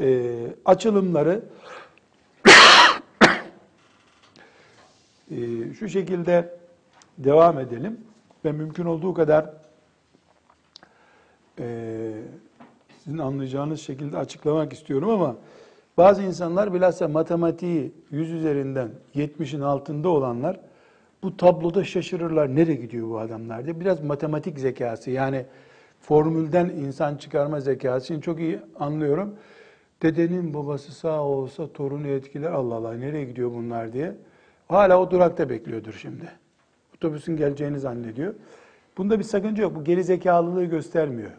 e, 0.00 0.32
açılımları 0.64 1.42
e, 5.30 5.36
şu 5.78 5.88
şekilde 5.88 6.58
devam 7.18 7.58
edelim 7.58 8.00
ve 8.44 8.52
mümkün 8.52 8.84
olduğu 8.84 9.14
kadar 9.14 9.65
e, 11.58 12.12
sizin 13.04 13.18
anlayacağınız 13.18 13.80
şekilde 13.80 14.18
açıklamak 14.18 14.72
istiyorum 14.72 15.10
ama 15.10 15.36
bazı 15.96 16.22
insanlar 16.22 16.74
bilhassa 16.74 17.08
matematiği 17.08 17.92
100 18.10 18.32
üzerinden 18.32 18.88
70'in 19.14 19.60
altında 19.60 20.08
olanlar 20.08 20.60
bu 21.22 21.36
tabloda 21.36 21.84
şaşırırlar. 21.84 22.56
Nereye 22.56 22.74
gidiyor 22.74 23.08
bu 23.08 23.18
adamlar 23.18 23.64
diye. 23.64 23.80
Biraz 23.80 24.02
matematik 24.04 24.58
zekası 24.58 25.10
yani 25.10 25.46
formülden 26.00 26.68
insan 26.68 27.16
çıkarma 27.16 27.60
zekasını 27.60 28.20
çok 28.20 28.40
iyi 28.40 28.58
anlıyorum. 28.80 29.34
Dedenin 30.02 30.54
babası 30.54 30.92
sağ 30.92 31.22
olsa 31.22 31.72
torunu 31.72 32.08
etkiler. 32.08 32.50
Allah 32.50 32.74
Allah 32.74 32.94
nereye 32.94 33.24
gidiyor 33.24 33.50
bunlar 33.50 33.92
diye. 33.92 34.14
Hala 34.68 35.00
o 35.00 35.10
durakta 35.10 35.50
bekliyordur 35.50 35.92
şimdi. 35.92 36.28
Otobüsün 36.96 37.36
geleceğini 37.36 37.78
zannediyor. 37.80 38.34
Bunda 38.98 39.18
bir 39.18 39.24
sakınca 39.24 39.62
yok. 39.62 39.74
Bu 39.74 39.84
geri 39.84 40.04
zekalılığı 40.04 40.64
göstermiyor. 40.64 41.30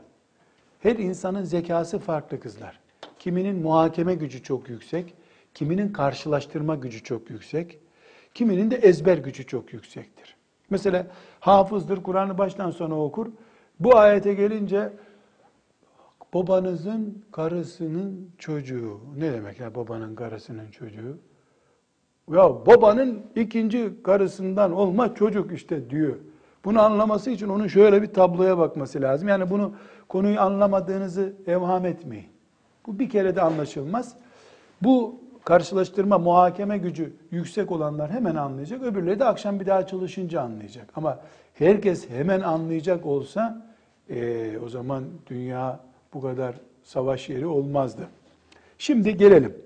Her 0.80 0.96
insanın 0.96 1.44
zekası 1.44 2.00
farklı 2.00 2.40
kızlar. 2.40 2.80
Kiminin 3.20 3.62
muhakeme 3.62 4.16
gücü 4.16 4.44
çok 4.44 4.70
yüksek, 4.70 5.14
kiminin 5.54 5.94
karşılaştırma 5.94 6.76
gücü 6.76 7.04
çok 7.04 7.30
yüksek, 7.30 7.80
kiminin 8.34 8.72
de 8.72 8.76
ezber 8.76 9.18
gücü 9.18 9.46
çok 9.46 9.74
yüksektir. 9.74 10.36
Mesela 10.70 11.08
hafızdır, 11.40 12.04
Kur'an'ı 12.04 12.38
baştan 12.38 12.72
sona 12.72 13.04
okur. 13.04 13.28
Bu 13.80 13.98
ayete 13.98 14.34
gelince 14.34 14.94
babanızın 16.34 17.26
karısının 17.32 18.32
çocuğu. 18.38 19.00
Ne 19.18 19.34
demek 19.34 19.60
ya 19.60 19.76
babanın 19.76 20.16
karısının 20.16 20.72
çocuğu? 20.72 21.18
Ya 22.32 22.66
babanın 22.66 23.22
ikinci 23.36 24.04
karısından 24.04 24.72
olma 24.72 25.16
çocuk 25.16 25.52
işte 25.52 25.90
diyor. 25.90 26.16
Bunu 26.66 26.82
anlaması 26.82 27.32
için 27.32 27.48
onun 27.48 27.68
şöyle 27.68 28.02
bir 28.02 28.14
tabloya 28.14 28.58
bakması 28.58 29.02
lazım. 29.02 29.28
Yani 29.28 29.50
bunu 29.50 29.74
konuyu 30.10 30.40
anlamadığınızı 30.40 31.34
evham 31.48 31.86
etmeyin. 31.86 32.28
Bu 32.88 33.00
bir 33.00 33.10
kere 33.10 33.36
de 33.36 33.42
anlaşılmaz. 33.42 34.14
Bu 34.82 35.20
karşılaştırma, 35.44 36.18
muhakeme 36.18 36.78
gücü 36.78 37.14
yüksek 37.32 37.72
olanlar 37.72 38.12
hemen 38.12 38.36
anlayacak. 38.36 38.84
Öbürleri 38.84 39.20
de 39.20 39.26
akşam 39.26 39.60
bir 39.60 39.66
daha 39.66 39.88
çalışınca 39.88 40.42
anlayacak. 40.42 40.90
Ama 40.96 41.20
herkes 41.54 42.10
hemen 42.10 42.42
anlayacak 42.42 43.06
olsa 43.06 43.66
e, 44.10 44.52
o 44.66 44.70
zaman 44.70 45.04
dünya 45.28 45.80
bu 46.14 46.22
kadar 46.22 46.56
savaş 46.84 47.30
yeri 47.30 47.46
olmazdı. 47.46 48.02
Şimdi 48.78 49.18
gelelim. 49.18 49.58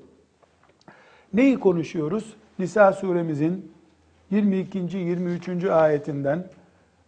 Neyi 1.33 1.59
konuşuyoruz? 1.59 2.33
Nisa 2.59 2.93
suremizin 2.93 3.71
22. 4.31 4.97
23. 4.97 5.63
ayetinden 5.65 6.47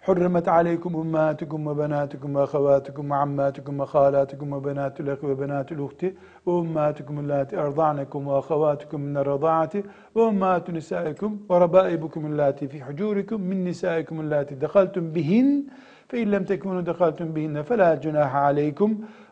حرمت 0.06 0.48
عليكم 0.48 0.96
أمهاتكم 0.96 1.68
وبناتكم 1.68 2.36
وأخواتكم 2.36 3.12
وعماتكم 3.12 3.80
وخالاتكم 3.80 4.54
وبنات 4.54 5.00
الأخ 5.00 5.24
وبنات 5.24 5.72
الأخت 5.72 6.06
وأمهاتكم 6.46 7.20
اللاتي 7.20 7.58
أرضعنكم 7.58 8.28
وأخواتكم 8.28 9.02
من 9.02 9.18
الرضاعة 9.18 9.74
وأمهات 10.16 10.70
نسائكم 10.70 11.38
وربائبكم 11.50 12.26
اللاتي 12.26 12.68
في 12.68 12.84
حجوركم 12.84 13.42
من 13.42 13.66
نسائكم 13.66 14.20
اللاتي 14.20 14.56
دخلتم 14.56 15.12
بهن 15.12 15.64
فإن 16.10 16.32
لم 16.32 16.44
تكونوا 16.44 16.82
دخلتم 16.82 17.28
بهن 17.34 17.62
فلا 17.62 17.96
جناح 17.96 18.36
عليكم. 18.36 18.90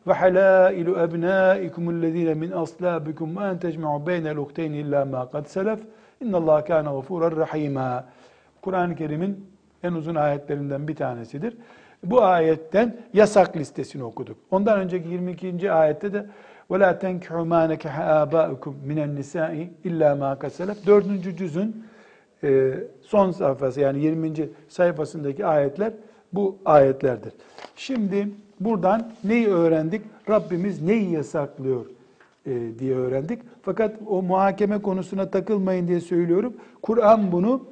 وحلائل 0.08 0.96
أبنائكم 0.96 1.90
الذين 1.90 2.38
من 2.38 2.54
أصلابكم 2.54 3.38
وأن 3.38 3.60
تجمعوا 3.60 4.00
بين 4.00 4.28
الأختين 4.28 4.76
إلا 4.76 5.04
ما 5.04 5.24
قد 5.24 5.48
سلف. 5.48 5.80
إن 6.22 6.36
الله 6.36 6.60
كان 6.60 6.88
غفورا 6.88 7.30
رحيما. 7.44 8.04
Kur'an-ı 8.62 8.96
Kerim'in 8.96 9.51
en 9.83 9.93
uzun 9.93 10.15
ayetlerinden 10.15 10.89
bir 10.89 10.97
tanesidir. 10.97 11.57
Bu 12.05 12.23
ayetten 12.23 12.97
yasak 13.13 13.57
listesini 13.57 14.05
okuduk. 14.05 14.37
Ondan 14.51 14.81
önceki 14.81 15.09
22. 15.09 15.73
ayette 15.73 16.13
de 16.13 16.27
وَلَا 16.71 16.91
تَنْكِحُ 17.05 17.33
مَا 17.53 17.63
نَكَحَ 17.73 17.95
آبَاءُكُمْ 18.23 18.75
مِنَ 18.89 18.99
النِّسَاءِ 19.07 19.69
اِلَّا 19.85 20.11
مَا 20.23 20.39
كَسَلَفْ 20.39 20.87
Dördüncü 20.87 21.37
cüzün 21.37 21.85
e, 22.45 22.75
son 23.03 23.31
sayfası 23.31 23.81
yani 23.81 23.99
20. 23.99 24.33
sayfasındaki 24.69 25.47
ayetler 25.47 25.93
bu 26.33 26.59
ayetlerdir. 26.65 27.33
Şimdi 27.77 28.29
buradan 28.61 29.13
neyi 29.25 29.49
öğrendik? 29.49 30.03
Rabbimiz 30.29 30.83
neyi 30.83 31.11
yasaklıyor 31.11 31.87
e, 32.47 32.79
diye 32.79 32.97
öğrendik. 32.97 33.43
Fakat 33.63 33.95
o 34.07 34.23
muhakeme 34.23 34.83
konusuna 34.83 35.31
takılmayın 35.31 35.89
diye 35.89 36.01
söylüyorum. 36.01 36.55
Kur'an 36.83 37.33
bunu 37.33 37.67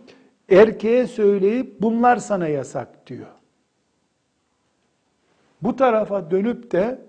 erkeğe 0.49 1.07
söyleyip 1.07 1.81
bunlar 1.81 2.17
sana 2.17 2.47
yasak 2.47 3.07
diyor. 3.07 3.27
Bu 5.61 5.75
tarafa 5.75 6.31
dönüp 6.31 6.71
de 6.71 6.99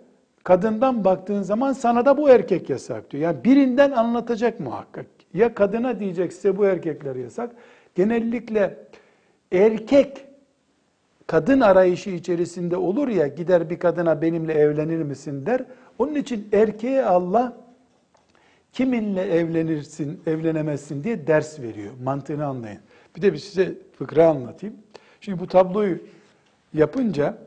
kadından 0.44 1.04
baktığın 1.04 1.42
zaman 1.42 1.72
sana 1.72 2.04
da 2.04 2.16
bu 2.16 2.30
erkek 2.30 2.70
yasak 2.70 3.10
diyor. 3.10 3.22
Yani 3.22 3.44
birinden 3.44 3.90
anlatacak 3.90 4.60
muhakkak. 4.60 5.06
Ya 5.34 5.54
kadına 5.54 6.00
diyecek 6.00 6.32
size 6.32 6.56
bu 6.56 6.66
erkekler 6.66 7.16
yasak. 7.16 7.50
Genellikle 7.94 8.76
erkek 9.52 10.24
kadın 11.26 11.60
arayışı 11.60 12.10
içerisinde 12.10 12.76
olur 12.76 13.08
ya 13.08 13.26
gider 13.26 13.70
bir 13.70 13.78
kadına 13.78 14.22
benimle 14.22 14.52
evlenir 14.52 15.02
misin 15.02 15.46
der. 15.46 15.64
Onun 15.98 16.14
için 16.14 16.48
erkeğe 16.52 17.04
Allah 17.04 17.56
kiminle 18.72 19.22
evlenirsin, 19.22 20.22
evlenemezsin 20.26 21.04
diye 21.04 21.26
ders 21.26 21.60
veriyor. 21.60 21.92
Mantığını 22.02 22.46
anlayın. 22.46 22.80
Bir 23.16 23.22
de 23.22 23.32
bir 23.32 23.38
size 23.38 23.74
fıkra 23.98 24.28
anlatayım. 24.28 24.76
Şimdi 25.20 25.40
bu 25.40 25.46
tabloyu 25.46 25.98
yapınca 26.74 27.38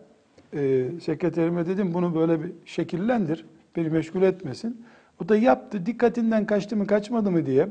e, 0.54 0.86
sekreterime 1.02 1.65
dedim 1.65 1.93
bunu 1.93 2.15
böyle 2.15 2.43
bir 2.43 2.52
şekillendir. 2.65 3.45
Beni 3.76 3.89
meşgul 3.89 4.21
etmesin. 4.21 4.86
O 5.23 5.30
da 5.30 5.38
yaptı. 5.38 5.86
Dikkatinden 5.86 6.45
kaçtı 6.45 6.76
mı 6.76 6.88
kaçmadı 6.88 7.32
mı 7.32 7.45
diye. 7.45 7.69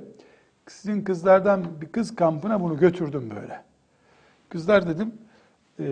Sizin 0.66 1.02
kızlardan 1.02 1.64
bir 1.80 1.86
kız 1.86 2.16
kampına 2.16 2.60
bunu 2.60 2.78
götürdüm 2.78 3.30
böyle. 3.40 3.60
Kızlar 4.48 4.88
dedim 4.88 5.12
e, 5.80 5.86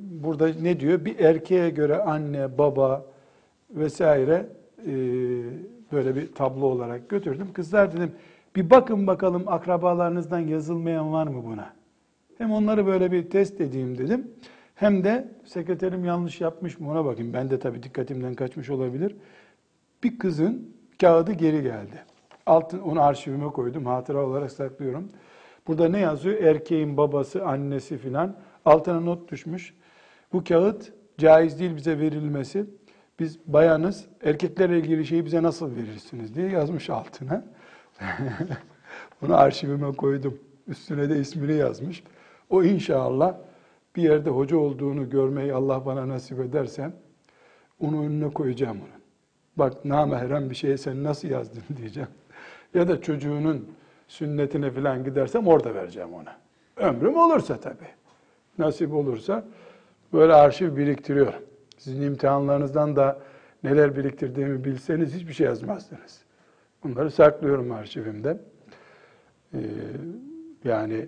burada 0.00 0.48
ne 0.62 0.80
diyor? 0.80 1.04
Bir 1.04 1.18
erkeğe 1.18 1.70
göre 1.70 2.02
anne, 2.02 2.58
baba 2.58 3.04
vesaire 3.70 4.46
e, 4.86 4.92
böyle 5.92 6.16
bir 6.16 6.34
tablo 6.34 6.66
olarak 6.66 7.08
götürdüm. 7.08 7.48
Kızlar 7.52 7.92
dedim 7.92 8.12
bir 8.56 8.70
bakın 8.70 9.06
bakalım 9.06 9.44
akrabalarınızdan 9.46 10.38
yazılmayan 10.38 11.12
var 11.12 11.26
mı 11.26 11.44
buna? 11.44 11.72
Hem 12.38 12.52
onları 12.52 12.86
böyle 12.86 13.12
bir 13.12 13.30
test 13.30 13.60
edeyim 13.60 13.98
dedim. 13.98 14.30
Hem 14.74 15.04
de 15.04 15.28
sekreterim 15.44 16.04
yanlış 16.04 16.40
yapmış 16.40 16.80
mı 16.80 16.90
ona 16.90 17.04
bakayım. 17.04 17.32
Ben 17.32 17.50
de 17.50 17.58
tabii 17.58 17.82
dikkatimden 17.82 18.34
kaçmış 18.34 18.70
olabilir. 18.70 19.16
Bir 20.04 20.18
kızın 20.18 20.76
kağıdı 21.00 21.32
geri 21.32 21.62
geldi. 21.62 22.04
Altın, 22.46 22.78
onu 22.78 23.02
arşivime 23.02 23.46
koydum. 23.46 23.86
Hatıra 23.86 24.26
olarak 24.26 24.52
saklıyorum. 24.52 25.08
Burada 25.66 25.88
ne 25.88 25.98
yazıyor? 25.98 26.42
Erkeğin 26.42 26.96
babası, 26.96 27.44
annesi 27.44 27.98
filan. 27.98 28.36
Altına 28.64 29.00
not 29.00 29.32
düşmüş. 29.32 29.74
Bu 30.32 30.44
kağıt 30.44 30.92
caiz 31.18 31.60
değil 31.60 31.76
bize 31.76 31.98
verilmesi. 31.98 32.64
Biz 33.20 33.38
bayanız, 33.46 34.04
erkeklerle 34.22 34.78
ilgili 34.78 35.06
şeyi 35.06 35.24
bize 35.24 35.42
nasıl 35.42 35.76
verirsiniz 35.76 36.34
diye 36.34 36.48
yazmış 36.48 36.90
altına. 36.90 37.44
Bunu 39.22 39.36
arşivime 39.36 39.92
koydum. 39.92 40.38
Üstüne 40.68 41.10
de 41.10 41.18
ismini 41.18 41.52
yazmış. 41.52 42.02
O 42.50 42.62
inşallah 42.62 43.34
bir 43.96 44.02
yerde 44.02 44.30
hoca 44.30 44.56
olduğunu 44.56 45.10
görmeyi 45.10 45.54
Allah 45.54 45.86
bana 45.86 46.08
nasip 46.08 46.40
ederse 46.40 46.90
onu 47.80 48.06
önüne 48.06 48.30
koyacağım 48.30 48.76
onu. 48.76 49.00
Bak 49.56 49.84
namahrem 49.84 50.50
bir 50.50 50.54
şeye 50.54 50.78
sen 50.78 51.04
nasıl 51.04 51.28
yazdın 51.28 51.62
diyeceğim. 51.76 52.08
Ya 52.74 52.88
da 52.88 53.00
çocuğunun 53.00 53.68
sünnetine 54.08 54.70
falan 54.70 55.04
gidersem 55.04 55.46
orada 55.46 55.74
vereceğim 55.74 56.14
ona. 56.14 56.36
Ömrüm 56.76 57.16
olursa 57.16 57.60
tabii. 57.60 57.88
Nasip 58.58 58.94
olursa 58.94 59.44
böyle 60.12 60.34
arşiv 60.34 60.76
biriktiriyorum. 60.76 61.42
Sizin 61.78 62.02
imtihanlarınızdan 62.02 62.96
da 62.96 63.18
neler 63.64 63.96
biriktirdiğimi 63.96 64.64
bilseniz 64.64 65.14
hiçbir 65.14 65.32
şey 65.32 65.46
yazmazdınız. 65.46 66.25
Bunları 66.86 67.10
saklıyorum 67.10 67.72
arşivimde. 67.72 68.38
Ee, 69.54 69.58
yani 70.64 71.06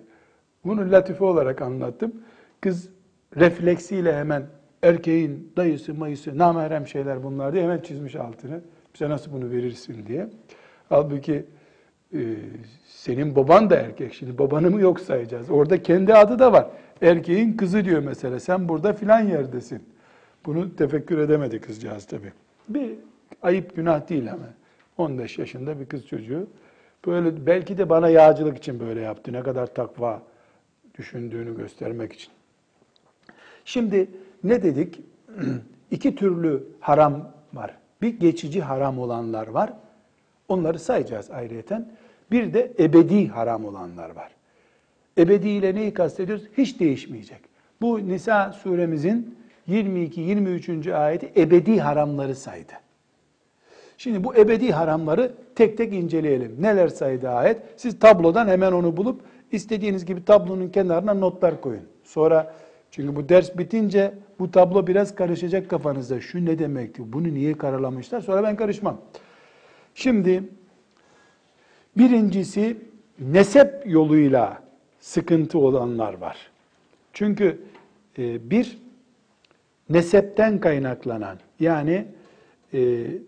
bunu 0.65 0.91
latife 0.91 1.23
olarak 1.23 1.61
anlattım. 1.61 2.13
Kız 2.61 2.89
refleksiyle 3.37 4.15
hemen 4.15 4.43
erkeğin 4.83 5.51
dayısı, 5.57 5.93
mayısı, 5.93 6.37
namahrem 6.37 6.87
şeyler 6.87 7.23
bunlar 7.23 7.53
diye 7.53 7.63
hemen 7.63 7.79
çizmiş 7.79 8.15
altını. 8.15 8.61
Bize 8.93 9.09
nasıl 9.09 9.31
bunu 9.33 9.51
verirsin 9.51 10.05
diye. 10.05 10.29
Halbuki 10.89 11.45
e, 12.13 12.19
senin 12.87 13.35
baban 13.35 13.69
da 13.69 13.75
erkek. 13.75 14.13
Şimdi 14.13 14.37
babanı 14.37 14.71
mı 14.71 14.81
yok 14.81 14.99
sayacağız? 14.99 15.49
Orada 15.49 15.83
kendi 15.83 16.13
adı 16.13 16.39
da 16.39 16.53
var. 16.53 16.67
Erkeğin 17.01 17.57
kızı 17.57 17.85
diyor 17.85 18.03
mesela. 18.03 18.39
Sen 18.39 18.69
burada 18.69 18.93
filan 18.93 19.19
yerdesin. 19.19 19.83
Bunu 20.45 20.75
tefekkür 20.75 21.17
edemedi 21.17 21.61
kızcağız 21.61 22.05
tabii. 22.05 22.33
Bir 22.69 22.91
ayıp 23.41 23.75
günah 23.75 24.09
değil 24.09 24.33
ama. 24.33 24.45
15 24.99 25.37
yaşında 25.39 25.79
bir 25.79 25.85
kız 25.85 26.07
çocuğu. 26.07 26.47
Böyle 27.05 27.45
belki 27.45 27.77
de 27.77 27.89
bana 27.89 28.09
yağcılık 28.09 28.57
için 28.57 28.79
böyle 28.79 29.01
yaptı. 29.01 29.33
Ne 29.33 29.43
kadar 29.43 29.73
takva 29.73 30.21
düşündüğünü 30.97 31.57
göstermek 31.57 32.13
için. 32.13 32.31
Şimdi 33.65 34.09
ne 34.43 34.63
dedik? 34.63 35.01
İki 35.91 36.15
türlü 36.15 36.63
haram 36.79 37.31
var. 37.53 37.77
Bir 38.01 38.19
geçici 38.19 38.61
haram 38.61 38.99
olanlar 38.99 39.47
var. 39.47 39.73
Onları 40.47 40.79
sayacağız 40.79 41.31
ayrıyeten. 41.31 41.91
Bir 42.31 42.53
de 42.53 42.71
ebedi 42.79 43.27
haram 43.27 43.65
olanlar 43.65 44.09
var. 44.09 44.31
Ebedi 45.17 45.49
ile 45.49 45.75
neyi 45.75 45.93
kastediyoruz? 45.93 46.43
Hiç 46.57 46.79
değişmeyecek. 46.79 47.39
Bu 47.81 48.07
Nisa 48.07 48.51
suremizin 48.53 49.37
22-23. 49.69 50.93
ayeti 50.93 51.31
ebedi 51.37 51.79
haramları 51.79 52.35
saydı. 52.35 52.73
Şimdi 53.99 54.23
bu 54.23 54.35
ebedi 54.35 54.71
haramları 54.71 55.31
tek 55.55 55.77
tek 55.77 55.93
inceleyelim. 55.93 56.55
Neler 56.59 56.87
saydı 56.87 57.29
ayet? 57.29 57.57
Siz 57.77 57.99
tablodan 57.99 58.47
hemen 58.47 58.71
onu 58.71 58.97
bulup 58.97 59.21
istediğiniz 59.51 60.05
gibi 60.05 60.25
tablonun 60.25 60.69
kenarına 60.69 61.13
notlar 61.13 61.61
koyun. 61.61 61.83
Sonra 62.03 62.55
çünkü 62.91 63.15
bu 63.15 63.29
ders 63.29 63.57
bitince 63.57 64.13
bu 64.39 64.51
tablo 64.51 64.87
biraz 64.87 65.15
karışacak 65.15 65.69
kafanızda. 65.69 66.21
Şu 66.21 66.45
ne 66.45 66.59
demekti? 66.59 67.13
Bunu 67.13 67.33
niye 67.33 67.57
karalamışlar? 67.57 68.21
Sonra 68.21 68.43
ben 68.43 68.55
karışmam. 68.55 69.01
Şimdi 69.95 70.43
birincisi 71.97 72.77
nesep 73.19 73.83
yoluyla 73.85 74.61
sıkıntı 74.99 75.59
olanlar 75.59 76.13
var. 76.13 76.37
Çünkü 77.13 77.61
e, 78.17 78.49
bir 78.49 78.77
nesepten 79.89 80.59
kaynaklanan 80.59 81.37
yani 81.59 82.05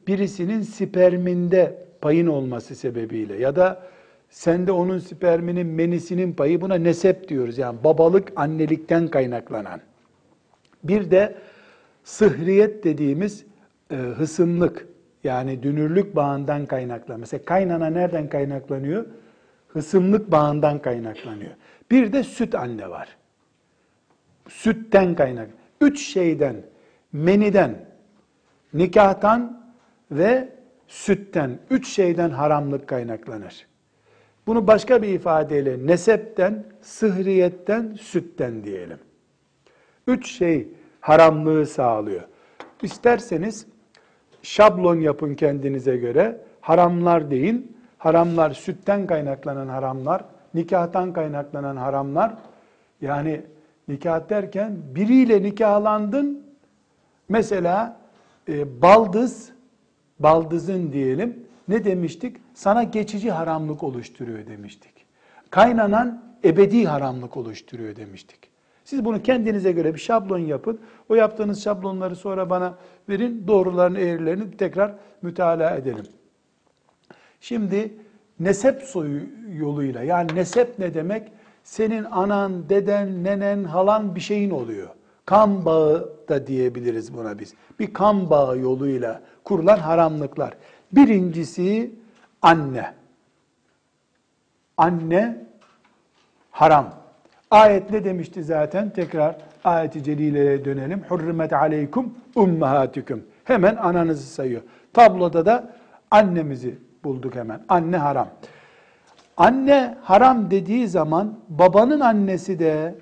birisinin 0.07 0.61
sperminde 0.61 1.85
payın 2.01 2.27
olması 2.27 2.75
sebebiyle 2.75 3.37
ya 3.37 3.55
da 3.55 3.91
Sende 4.31 4.71
onun 4.71 4.99
sperminin, 4.99 5.67
menisinin 5.67 6.33
payı 6.33 6.61
buna 6.61 6.75
nesep 6.75 7.27
diyoruz. 7.27 7.57
Yani 7.57 7.83
babalık, 7.83 8.31
annelikten 8.35 9.07
kaynaklanan. 9.07 9.81
Bir 10.83 11.11
de 11.11 11.35
sıhriyet 12.03 12.83
dediğimiz 12.83 13.45
e, 13.91 13.95
hısımlık 13.95 14.87
yani 15.23 15.63
dünürlük 15.63 16.15
bağından 16.15 16.65
kaynaklanan. 16.65 17.19
Mesela 17.19 17.45
kaynana 17.45 17.89
nereden 17.89 18.29
kaynaklanıyor? 18.29 19.05
Hısımlık 19.67 20.31
bağından 20.31 20.81
kaynaklanıyor. 20.81 21.51
Bir 21.91 22.13
de 22.13 22.23
süt 22.23 22.55
anne 22.55 22.89
var. 22.89 23.17
Sütten 24.47 25.15
kaynak. 25.15 25.49
Üç 25.81 26.07
şeyden, 26.07 26.55
meniden, 27.13 27.85
nikahtan 28.73 29.61
ve 30.11 30.49
sütten, 30.87 31.59
üç 31.69 31.87
şeyden 31.87 32.29
haramlık 32.29 32.87
kaynaklanır. 32.87 33.67
Bunu 34.47 34.67
başka 34.67 35.01
bir 35.01 35.07
ifadeyle 35.07 35.87
nesepten, 35.87 36.63
sıhriyetten, 36.81 37.97
sütten 38.01 38.63
diyelim. 38.63 38.99
Üç 40.07 40.31
şey 40.31 40.67
haramlığı 41.01 41.65
sağlıyor. 41.65 42.21
İsterseniz 42.81 43.65
şablon 44.41 44.99
yapın 44.99 45.35
kendinize 45.35 45.97
göre. 45.97 46.41
Haramlar 46.61 47.31
deyin. 47.31 47.77
Haramlar 47.97 48.51
sütten 48.51 49.07
kaynaklanan 49.07 49.67
haramlar, 49.67 50.25
nikahtan 50.53 51.13
kaynaklanan 51.13 51.75
haramlar. 51.75 52.33
Yani 53.01 53.41
nikah 53.87 54.29
derken 54.29 54.77
biriyle 54.95 55.43
nikahlandın. 55.43 56.43
Mesela 57.29 58.00
e, 58.47 58.81
baldız, 58.81 59.49
baldızın 60.19 60.91
diyelim 60.91 61.45
ne 61.67 61.83
demiştik? 61.83 62.37
Sana 62.53 62.83
geçici 62.83 63.31
haramlık 63.31 63.83
oluşturuyor 63.83 64.47
demiştik. 64.47 64.93
Kaynanan 65.49 66.23
ebedi 66.43 66.85
haramlık 66.85 67.37
oluşturuyor 67.37 67.95
demiştik. 67.95 68.51
Siz 68.85 69.05
bunu 69.05 69.23
kendinize 69.23 69.71
göre 69.71 69.93
bir 69.93 69.99
şablon 69.99 70.39
yapın. 70.39 70.79
O 71.09 71.15
yaptığınız 71.15 71.63
şablonları 71.63 72.15
sonra 72.15 72.49
bana 72.49 72.77
verin. 73.09 73.47
Doğrularını, 73.47 73.99
eğrilerini 73.99 74.57
tekrar 74.57 74.93
mütalaa 75.21 75.75
edelim. 75.75 76.05
Şimdi 77.41 77.93
nesep 78.39 78.81
soyu 78.81 79.21
yoluyla 79.53 80.03
yani 80.03 80.35
nesep 80.35 80.79
ne 80.79 80.93
demek? 80.93 81.31
Senin 81.63 82.03
anan, 82.03 82.69
deden, 82.69 83.23
nenen, 83.23 83.63
halan 83.63 84.15
bir 84.15 84.21
şeyin 84.21 84.49
oluyor. 84.49 84.89
Kan 85.31 85.65
bağı 85.65 86.09
da 86.29 86.47
diyebiliriz 86.47 87.17
buna 87.17 87.39
biz. 87.39 87.53
Bir 87.79 87.93
kan 87.93 88.29
bağı 88.29 88.59
yoluyla 88.59 89.21
kurulan 89.43 89.77
haramlıklar. 89.77 90.53
Birincisi 90.91 91.91
anne. 92.41 92.93
Anne 94.77 95.45
haram. 96.51 96.93
Ayet 97.51 97.91
ne 97.91 98.03
demişti 98.03 98.43
zaten? 98.43 98.89
Tekrar 98.89 99.35
ayeti 99.63 100.03
celileye 100.03 100.65
dönelim. 100.65 101.03
Hurrimet 101.09 101.53
aleykum 101.53 102.13
ummahatikum. 102.35 103.23
Hemen 103.43 103.75
ananızı 103.75 104.27
sayıyor. 104.33 104.61
Tabloda 104.93 105.45
da 105.45 105.73
annemizi 106.11 106.75
bulduk 107.03 107.35
hemen. 107.35 107.61
Anne 107.69 107.97
haram. 107.97 108.27
Anne 109.37 109.97
haram 110.01 110.51
dediği 110.51 110.87
zaman 110.87 111.39
babanın 111.49 111.99
annesi 111.99 112.59
de 112.59 112.95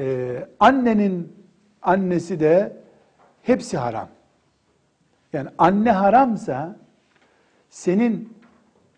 e, 0.00 0.36
annenin 0.60 1.36
annesi 1.82 2.40
de 2.40 2.76
hepsi 3.42 3.76
haram. 3.78 4.08
Yani 5.32 5.48
anne 5.58 5.92
haramsa 5.92 6.76
senin 7.70 8.36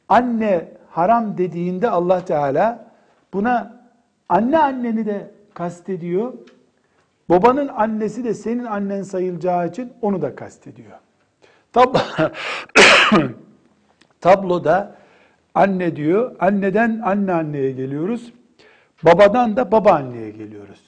anne 0.08 0.68
haram 0.90 1.38
dediğinde 1.38 1.90
Allah 1.90 2.24
Teala 2.24 2.92
buna 3.32 3.82
anne 4.28 4.58
anneni 4.58 5.06
de 5.06 5.30
kastediyor. 5.54 6.32
Babanın 7.28 7.68
annesi 7.68 8.24
de 8.24 8.34
senin 8.34 8.64
annen 8.64 9.02
sayılacağı 9.02 9.68
için 9.68 9.92
onu 10.02 10.22
da 10.22 10.37
kastediyor. 10.37 10.98
Tab 11.72 11.96
Tabloda 14.20 14.96
anne 15.54 15.96
diyor. 15.96 16.37
Anneden 16.40 17.00
anne 17.04 17.32
anneye 17.32 17.72
geliyoruz. 17.72 18.32
Babadan 19.04 19.56
da 19.56 19.72
baba 19.72 19.92
anneye 19.92 20.30
geliyoruz. 20.30 20.80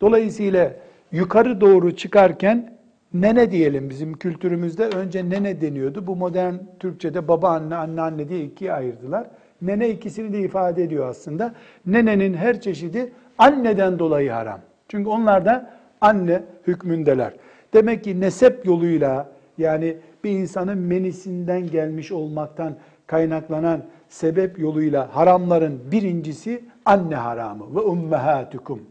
Dolayısıyla 0.00 0.72
yukarı 1.12 1.60
doğru 1.60 1.96
çıkarken 1.96 2.72
nene 3.14 3.50
diyelim 3.50 3.90
bizim 3.90 4.14
kültürümüzde 4.14 4.86
önce 4.86 5.30
nene 5.30 5.60
deniyordu. 5.60 6.06
Bu 6.06 6.16
modern 6.16 6.54
Türkçe'de 6.80 7.28
baba 7.28 7.50
anne, 7.50 7.74
anne 7.74 8.00
anne 8.00 8.28
diye 8.28 8.44
ikiye 8.44 8.72
ayırdılar. 8.72 9.26
Nene 9.62 9.90
ikisini 9.90 10.32
de 10.32 10.40
ifade 10.40 10.82
ediyor 10.82 11.08
aslında. 11.08 11.54
Nenenin 11.86 12.34
her 12.34 12.60
çeşidi 12.60 13.12
anneden 13.38 13.98
dolayı 13.98 14.30
haram. 14.30 14.60
Çünkü 14.88 15.10
onlar 15.10 15.44
da 15.44 15.70
anne 16.00 16.42
hükmündeler. 16.66 17.32
Demek 17.74 18.04
ki 18.04 18.20
nesep 18.20 18.66
yoluyla 18.66 19.32
yani 19.58 19.96
bir 20.24 20.30
insanın 20.30 20.78
menisinden 20.78 21.70
gelmiş 21.70 22.12
olmaktan 22.12 22.76
kaynaklanan 23.06 23.82
sebep 24.12 24.58
yoluyla 24.58 25.16
haramların 25.16 25.92
birincisi 25.92 26.64
anne 26.84 27.14
haramı 27.16 27.74
ve 27.74 27.80
ummahatukum. 27.80 28.82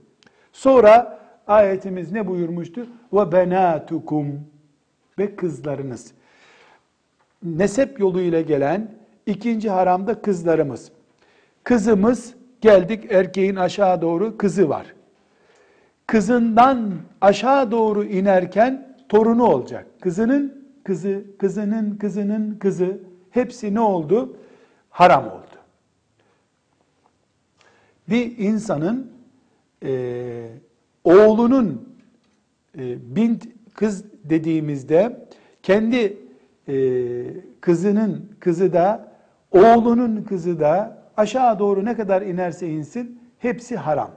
Sonra 0.52 1.20
ayetimiz 1.48 2.12
ne 2.12 2.28
buyurmuştu? 2.28 2.88
Ve 3.14 3.32
benatukum 3.32 4.40
ve 5.20 5.36
kızlarınız. 5.36 6.12
Nesep 7.44 8.00
yoluyla 8.00 8.42
gelen 8.42 8.92
ikinci 9.26 9.70
haramda 9.70 10.22
kızlarımız. 10.22 10.92
Kızımız 11.64 12.34
geldik 12.62 13.12
erkeğin 13.12 13.56
aşağı 13.56 14.02
doğru 14.02 14.38
kızı 14.38 14.70
var. 14.70 14.86
Kızından 16.08 16.92
aşağı 17.22 17.72
doğru 17.72 18.04
inerken 18.04 18.96
torunu 19.10 19.46
olacak. 19.46 19.86
Kızının 20.02 20.66
kızı, 20.84 21.24
kızının 21.40 21.98
kızının 21.98 22.56
kızı 22.60 23.00
hepsi 23.30 23.74
ne 23.74 23.80
oldu? 23.80 24.38
Haram 24.92 25.28
oldu. 25.28 25.58
Bir 28.10 28.38
insanın 28.38 29.12
e, 29.84 30.48
oğlunun 31.04 31.98
e, 32.78 33.16
bint 33.16 33.48
kız 33.74 34.06
dediğimizde 34.24 35.28
kendi 35.64 36.18
e, 36.68 36.76
kızının 37.62 38.32
kızı 38.40 38.74
da 38.74 39.12
oğlunun 39.52 40.24
kızı 40.24 40.60
da 40.60 41.04
aşağı 41.18 41.60
doğru 41.60 41.86
ne 41.86 41.96
kadar 41.96 42.22
inerse 42.22 42.70
insin 42.70 43.22
hepsi 43.40 43.78
haram. 43.78 44.12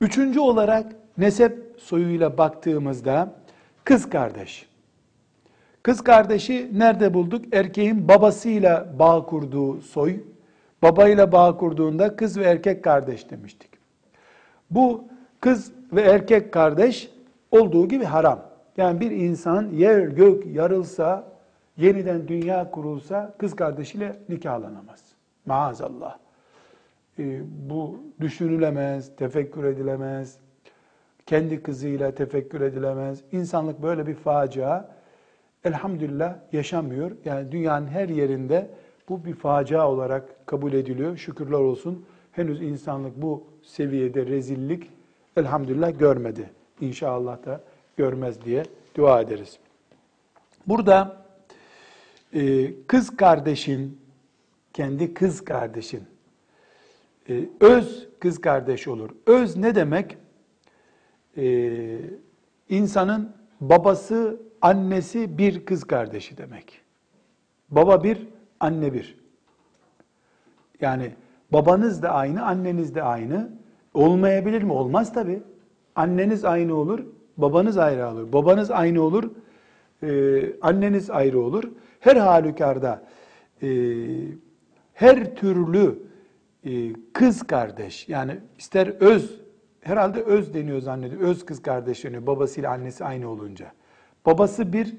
Üçüncü 0.00 0.40
olarak 0.40 0.92
nesep 1.18 1.58
soyuyla 1.78 2.38
baktığımızda 2.38 3.34
kız 3.84 4.10
kardeş. 4.10 4.68
Kız 5.82 6.00
kardeşi 6.00 6.70
nerede 6.74 7.14
bulduk? 7.14 7.54
Erkeğin 7.54 8.08
babasıyla 8.08 8.98
bağ 8.98 9.26
kurduğu 9.26 9.80
soy. 9.80 10.20
Babayla 10.82 11.32
bağ 11.32 11.56
kurduğunda 11.56 12.16
kız 12.16 12.38
ve 12.38 12.44
erkek 12.44 12.84
kardeş 12.84 13.30
demiştik. 13.30 13.70
Bu 14.70 15.04
kız 15.40 15.72
ve 15.92 16.00
erkek 16.00 16.52
kardeş 16.52 17.10
olduğu 17.50 17.88
gibi 17.88 18.04
haram. 18.04 18.42
Yani 18.76 19.00
bir 19.00 19.10
insan 19.10 19.68
yer 19.68 20.00
gök 20.00 20.46
yarılsa, 20.46 21.24
yeniden 21.76 22.28
dünya 22.28 22.70
kurulsa 22.70 23.34
kız 23.38 23.56
kardeşiyle 23.56 24.16
nikahlanamaz. 24.28 25.02
Maazallah. 25.46 26.18
Ee, 27.18 27.40
bu 27.70 28.00
düşünülemez, 28.20 29.16
tefekkür 29.16 29.64
edilemez. 29.64 30.36
Kendi 31.26 31.62
kızıyla 31.62 32.14
tefekkür 32.14 32.60
edilemez. 32.60 33.20
İnsanlık 33.32 33.82
böyle 33.82 34.06
bir 34.06 34.14
facia 34.14 34.84
elhamdülillah 35.64 36.36
yaşamıyor. 36.52 37.10
Yani 37.24 37.52
dünyanın 37.52 37.86
her 37.86 38.08
yerinde 38.08 38.70
bu 39.08 39.24
bir 39.24 39.34
facia 39.34 39.90
olarak 39.90 40.46
kabul 40.46 40.72
ediliyor. 40.72 41.16
Şükürler 41.16 41.58
olsun. 41.58 42.04
Henüz 42.32 42.62
insanlık 42.62 43.22
bu 43.22 43.44
seviyede 43.62 44.26
rezillik 44.26 44.90
elhamdülillah 45.36 45.98
görmedi. 45.98 46.50
İnşallah 46.80 47.46
da 47.46 47.60
görmez 47.96 48.44
diye 48.44 48.62
dua 48.96 49.20
ederiz. 49.20 49.58
Burada 50.66 51.24
e, 52.34 52.70
kız 52.86 53.16
kardeşin, 53.16 54.00
kendi 54.72 55.14
kız 55.14 55.44
kardeşin, 55.44 56.02
e, 57.28 57.48
öz 57.60 58.08
kız 58.20 58.40
kardeş 58.40 58.88
olur. 58.88 59.10
Öz 59.26 59.56
ne 59.56 59.74
demek? 59.74 60.16
E, 61.36 61.98
insanın 62.68 63.32
babası, 63.60 64.40
annesi 64.62 65.38
bir 65.38 65.64
kız 65.64 65.84
kardeşi 65.84 66.36
demek. 66.36 66.80
Baba 67.70 68.04
bir, 68.04 68.28
anne 68.60 68.92
bir. 68.92 69.18
Yani 70.80 71.12
babanız 71.52 72.02
da 72.02 72.10
aynı, 72.10 72.46
anneniz 72.46 72.94
de 72.94 73.02
aynı. 73.02 73.50
Olmayabilir 73.94 74.62
mi? 74.62 74.72
Olmaz 74.72 75.12
tabi. 75.12 75.42
Anneniz 75.94 76.44
aynı 76.44 76.74
olur, 76.74 77.00
babanız 77.36 77.78
ayrı 77.78 78.08
olur. 78.08 78.32
Babanız 78.32 78.70
aynı 78.70 79.02
olur, 79.02 79.30
e, 80.02 80.42
anneniz 80.60 81.10
ayrı 81.10 81.40
olur. 81.40 81.64
Her 82.00 82.16
halükarda 82.16 83.02
e, 83.62 83.68
her 84.94 85.36
türlü 85.36 85.98
e, 86.64 86.92
kız 87.12 87.42
kardeş 87.42 88.08
yani 88.08 88.40
ister 88.58 88.86
öz 88.86 89.40
herhalde 89.80 90.22
öz 90.22 90.54
deniyor 90.54 90.80
zannediyor. 90.80 91.20
Öz 91.20 91.44
kız 91.44 91.62
kardeş 91.62 92.04
deniyor 92.04 92.26
babasıyla 92.26 92.70
annesi 92.70 93.04
aynı 93.04 93.28
olunca. 93.28 93.72
Babası 94.26 94.72
bir, 94.72 94.96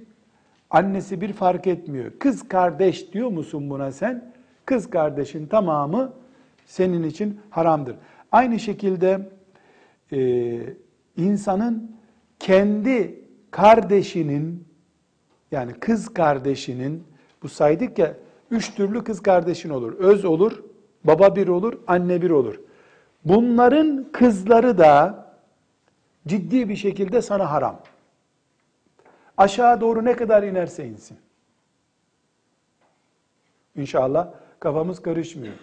annesi 0.69 1.21
bir 1.21 1.33
fark 1.33 1.67
etmiyor. 1.67 2.11
Kız 2.19 2.47
kardeş 2.47 3.13
diyor 3.13 3.29
musun 3.29 3.69
buna 3.69 3.91
sen? 3.91 4.33
Kız 4.65 4.89
kardeşin 4.89 5.47
tamamı 5.47 6.13
senin 6.65 7.03
için 7.03 7.39
haramdır. 7.49 7.95
Aynı 8.31 8.59
şekilde 8.59 9.29
e, 10.13 10.59
insanın 11.17 11.95
kendi 12.39 13.21
kardeşinin 13.51 14.67
yani 15.51 15.73
kız 15.73 16.13
kardeşinin 16.13 17.03
bu 17.43 17.49
saydık 17.49 17.99
ya 17.99 18.13
üç 18.51 18.75
türlü 18.75 19.03
kız 19.03 19.21
kardeşin 19.21 19.69
olur. 19.69 19.93
Öz 19.93 20.25
olur, 20.25 20.63
baba 21.03 21.35
bir 21.35 21.47
olur, 21.47 21.73
anne 21.87 22.21
bir 22.21 22.29
olur. 22.29 22.59
Bunların 23.25 24.07
kızları 24.11 24.77
da 24.77 25.25
ciddi 26.27 26.69
bir 26.69 26.75
şekilde 26.75 27.21
sana 27.21 27.51
haram. 27.51 27.79
Aşağı 29.41 29.81
doğru 29.81 30.05
ne 30.05 30.15
kadar 30.15 30.43
inerse 30.43 30.85
insin. 30.85 31.17
İnşallah 33.75 34.27
kafamız 34.59 35.01
karışmıyor. 35.01 35.53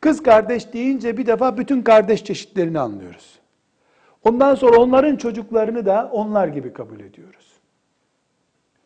Kız 0.00 0.22
kardeş 0.22 0.72
deyince 0.72 1.16
bir 1.16 1.26
defa 1.26 1.58
bütün 1.58 1.82
kardeş 1.82 2.24
çeşitlerini 2.24 2.78
anlıyoruz. 2.78 3.38
Ondan 4.24 4.54
sonra 4.54 4.76
onların 4.76 5.16
çocuklarını 5.16 5.86
da 5.86 6.10
onlar 6.12 6.48
gibi 6.48 6.72
kabul 6.72 7.00
ediyoruz. 7.00 7.52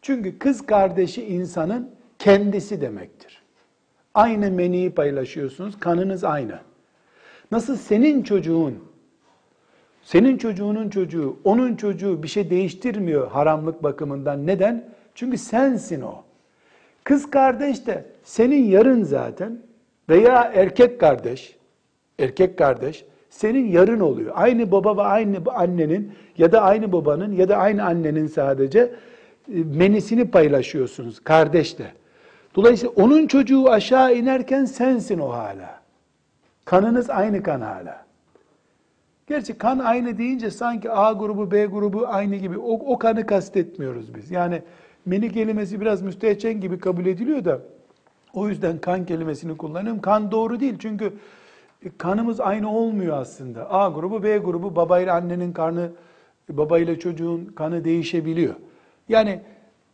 Çünkü 0.03 0.39
kız 0.39 0.67
kardeşi 0.67 1.27
insanın 1.27 1.91
kendisi 2.19 2.81
demektir. 2.81 3.43
Aynı 4.15 4.51
meniyi 4.51 4.91
paylaşıyorsunuz, 4.95 5.81
kanınız 5.81 6.25
aynı. 6.25 6.59
Nasıl 7.51 7.77
senin 7.77 8.23
çocuğun, 8.23 8.90
senin 10.13 10.39
çocuğunun 10.39 10.89
çocuğu, 10.89 11.37
onun 11.45 11.77
çocuğu 11.77 12.23
bir 12.23 12.29
şey 12.29 12.51
değiştirmiyor 12.51 13.31
haramlık 13.31 13.83
bakımından. 13.83 14.47
Neden? 14.47 14.85
Çünkü 15.15 15.39
sensin 15.39 16.01
o. 16.01 16.15
Kız 17.05 17.31
kardeş 17.31 17.87
de 17.87 18.05
senin 18.25 18.65
yarın 18.65 19.03
zaten 19.03 19.59
veya 20.09 20.53
erkek 20.55 21.01
kardeş, 21.01 21.57
erkek 22.19 22.59
kardeş 22.59 23.05
senin 23.31 23.69
yarın 23.69 24.01
oluyor. 24.01 24.33
Aynı 24.37 24.73
baba 24.73 24.97
ve 24.97 25.03
aynı 25.03 25.39
annenin 25.55 26.13
ya 26.39 26.53
da 26.53 26.63
aynı 26.63 26.93
babanın 26.93 27.33
ya 27.33 27.49
da 27.49 27.57
aynı 27.57 27.85
annenin 27.85 28.27
sadece 28.27 28.81
e, 28.81 28.93
menisini 29.65 30.31
paylaşıyorsunuz 30.31 31.21
kardeşle. 31.21 31.93
Dolayısıyla 32.55 32.95
onun 32.97 33.27
çocuğu 33.27 33.71
aşağı 33.71 34.15
inerken 34.15 34.65
sensin 34.65 35.19
o 35.19 35.29
hala. 35.29 35.81
Kanınız 36.65 37.11
aynı 37.11 37.43
kan 37.43 37.61
hala. 37.61 38.10
Gerçi 39.31 39.59
kan 39.59 39.79
aynı 39.79 40.19
deyince 40.19 40.51
sanki 40.51 40.91
A 40.91 41.13
grubu, 41.13 41.51
B 41.51 41.67
grubu 41.67 42.07
aynı 42.09 42.37
gibi. 42.37 42.59
O, 42.59 42.73
o 42.73 42.99
kanı 42.99 43.27
kastetmiyoruz 43.27 44.15
biz. 44.15 44.31
Yani 44.31 44.63
meni 45.07 45.33
kelimesi 45.33 45.81
biraz 45.81 46.03
müstehcen 46.03 46.61
gibi 46.61 46.79
kabul 46.79 47.07
ediliyor 47.07 47.45
da 47.45 47.61
o 48.35 48.49
yüzden 48.49 48.79
kan 48.79 49.07
kelimesini 49.07 49.57
kullanıyorum. 49.57 50.01
Kan 50.01 50.31
doğru 50.31 50.61
değil 50.61 50.75
çünkü 50.79 51.13
kanımız 51.99 52.41
aynı 52.41 52.71
olmuyor 52.77 53.17
aslında. 53.17 53.71
A 53.71 53.89
grubu, 53.89 54.23
B 54.23 54.39
grubu, 54.39 54.77
babayla 54.77 55.15
annenin 55.15 55.53
kanı, 55.53 55.91
babayla 56.49 56.99
çocuğun 56.99 57.45
kanı 57.45 57.85
değişebiliyor. 57.85 58.55
Yani 59.09 59.41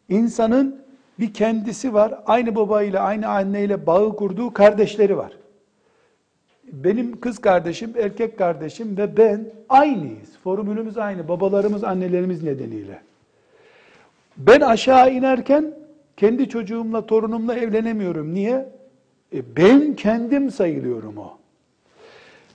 insanın 0.09 0.83
bir 1.19 1.35
kendisi 1.35 1.95
var, 1.95 2.15
aynı 2.27 2.57
babayla, 2.57 3.03
aynı 3.03 3.29
anneyle 3.29 3.87
bağı 3.87 4.17
kurduğu 4.17 4.53
kardeşleri 4.53 5.17
var. 5.17 5.33
Benim 6.73 7.21
kız 7.21 7.39
kardeşim, 7.39 7.93
erkek 7.99 8.39
kardeşim 8.39 8.97
ve 8.97 9.17
ben 9.17 9.45
aynıyız. 9.69 10.39
Formülümüz 10.45 10.99
aynı. 10.99 11.29
Babalarımız, 11.29 11.85
annelerimiz 11.85 12.43
nedeniyle. 12.43 13.01
Ben 14.37 14.61
aşağı 14.61 15.13
inerken 15.13 15.75
kendi 16.17 16.49
çocuğumla, 16.49 17.07
torunumla 17.07 17.55
evlenemiyorum. 17.55 18.35
Niye? 18.35 18.69
E 19.35 19.57
ben 19.57 19.95
kendim 19.95 20.51
sayılıyorum 20.51 21.19
o. 21.19 21.39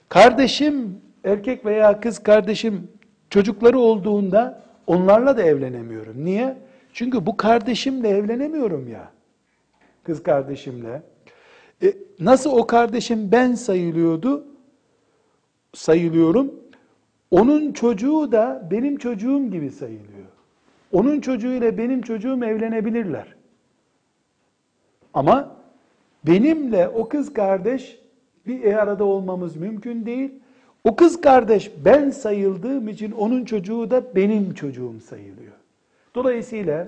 Kardeşim, 0.09 1.01
erkek 1.23 1.65
veya 1.65 1.99
kız 1.99 2.19
kardeşim 2.19 2.87
çocukları 3.29 3.79
olduğunda 3.79 4.63
onlarla 4.87 5.37
da 5.37 5.41
evlenemiyorum. 5.41 6.25
Niye? 6.25 6.57
Çünkü 6.93 7.25
bu 7.25 7.37
kardeşimle 7.37 8.09
evlenemiyorum 8.09 8.87
ya. 8.87 9.11
Kız 10.03 10.23
kardeşimle. 10.23 11.01
E, 11.83 11.93
nasıl 12.19 12.51
o 12.51 12.67
kardeşim 12.67 13.31
ben 13.31 13.53
sayılıyordu? 13.53 14.45
Sayılıyorum. 15.73 16.55
Onun 17.31 17.73
çocuğu 17.73 18.31
da 18.31 18.67
benim 18.71 18.97
çocuğum 18.97 19.51
gibi 19.51 19.71
sayılıyor. 19.71 20.27
Onun 20.91 21.21
çocuğuyla 21.21 21.77
benim 21.77 22.01
çocuğum 22.01 22.43
evlenebilirler. 22.43 23.35
Ama 25.13 25.55
benimle 26.27 26.87
o 26.87 27.09
kız 27.09 27.33
kardeş 27.33 27.99
bir 28.47 28.73
arada 28.73 29.03
olmamız 29.03 29.55
mümkün 29.55 30.05
değil. 30.05 30.31
O 30.83 30.95
kız 30.95 31.21
kardeş 31.21 31.71
ben 31.85 32.09
sayıldığım 32.09 32.87
için 32.87 33.11
onun 33.11 33.45
çocuğu 33.45 33.91
da 33.91 34.15
benim 34.15 34.53
çocuğum 34.53 34.95
sayılıyor. 35.09 35.53
Dolayısıyla 36.15 36.87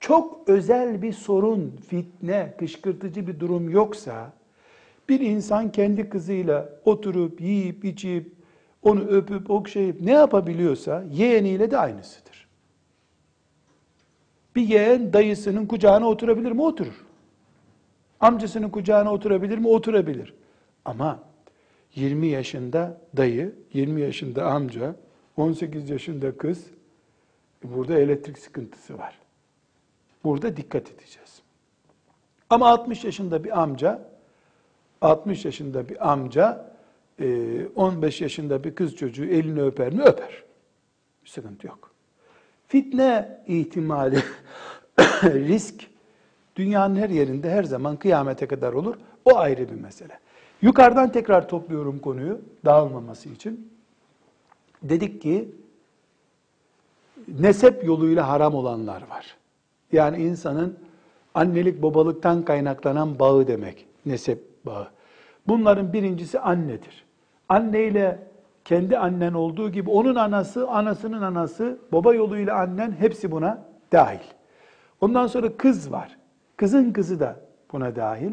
çok 0.00 0.48
özel 0.48 1.02
bir 1.02 1.12
sorun, 1.12 1.76
fitne, 1.88 2.54
kışkırtıcı 2.58 3.26
bir 3.26 3.40
durum 3.40 3.70
yoksa 3.70 4.32
bir 5.08 5.20
insan 5.20 5.72
kendi 5.72 6.08
kızıyla 6.08 6.68
oturup 6.84 7.40
yiyip 7.40 7.84
içip 7.84 8.32
onu 8.82 9.00
öpüp 9.00 9.50
okşayıp 9.50 10.00
ne 10.00 10.12
yapabiliyorsa 10.12 11.04
yeğeniyle 11.10 11.70
de 11.70 11.78
aynısıdır. 11.78 12.48
Bir 14.56 14.68
yeğen 14.68 15.12
dayısının 15.12 15.66
kucağına 15.66 16.08
oturabilir 16.08 16.52
mi? 16.52 16.62
Oturur. 16.62 17.04
Amcasının 18.20 18.70
kucağına 18.70 19.12
oturabilir 19.12 19.58
mi? 19.58 19.68
Oturabilir. 19.68 20.34
Ama 20.84 21.22
20 21.94 22.26
yaşında 22.26 23.00
dayı, 23.16 23.54
20 23.72 24.00
yaşında 24.00 24.46
amca, 24.46 24.94
18 25.36 25.90
yaşında 25.90 26.36
kız 26.36 26.66
burada 27.64 27.98
elektrik 27.98 28.38
sıkıntısı 28.38 28.98
var. 28.98 29.18
Burada 30.28 30.56
dikkat 30.56 30.90
edeceğiz. 30.90 31.42
Ama 32.50 32.68
60 32.68 33.04
yaşında 33.04 33.44
bir 33.44 33.62
amca, 33.62 34.02
60 35.00 35.44
yaşında 35.44 35.88
bir 35.88 36.10
amca, 36.10 36.72
15 37.76 38.20
e, 38.20 38.24
yaşında 38.24 38.64
bir 38.64 38.74
kız 38.74 38.96
çocuğu 38.96 39.24
elini 39.24 39.62
öper 39.62 39.92
mi? 39.92 40.02
Öper. 40.02 40.44
Bir 41.24 41.28
sıkıntı 41.28 41.66
yok. 41.66 41.90
Fitne 42.66 43.42
ihtimali, 43.46 44.22
risk 45.24 45.86
dünyanın 46.56 46.96
her 46.96 47.10
yerinde 47.10 47.50
her 47.50 47.64
zaman 47.64 47.96
kıyamete 47.96 48.46
kadar 48.46 48.72
olur. 48.72 48.96
O 49.24 49.36
ayrı 49.36 49.68
bir 49.68 49.80
mesele. 49.80 50.18
Yukarıdan 50.62 51.12
tekrar 51.12 51.48
topluyorum 51.48 51.98
konuyu 51.98 52.40
dağılmaması 52.64 53.28
için. 53.28 53.72
Dedik 54.82 55.22
ki 55.22 55.48
nesep 57.28 57.84
yoluyla 57.84 58.28
haram 58.28 58.54
olanlar 58.54 59.02
var. 59.08 59.37
Yani 59.92 60.16
insanın 60.16 60.78
annelik 61.34 61.82
babalıktan 61.82 62.44
kaynaklanan 62.44 63.18
bağı 63.18 63.46
demek. 63.46 63.86
Nesep 64.06 64.66
bağı. 64.66 64.88
Bunların 65.48 65.92
birincisi 65.92 66.40
annedir. 66.40 67.04
Anne 67.48 67.84
ile 67.84 68.18
kendi 68.64 68.98
annen 68.98 69.32
olduğu 69.32 69.70
gibi 69.70 69.90
onun 69.90 70.14
anası, 70.14 70.68
anasının 70.68 71.22
anası, 71.22 71.78
baba 71.92 72.14
yoluyla 72.14 72.56
annen 72.56 72.92
hepsi 72.92 73.30
buna 73.30 73.64
dahil. 73.92 74.18
Ondan 75.00 75.26
sonra 75.26 75.56
kız 75.56 75.92
var. 75.92 76.16
Kızın 76.56 76.92
kızı 76.92 77.20
da 77.20 77.36
buna 77.72 77.96
dahil. 77.96 78.32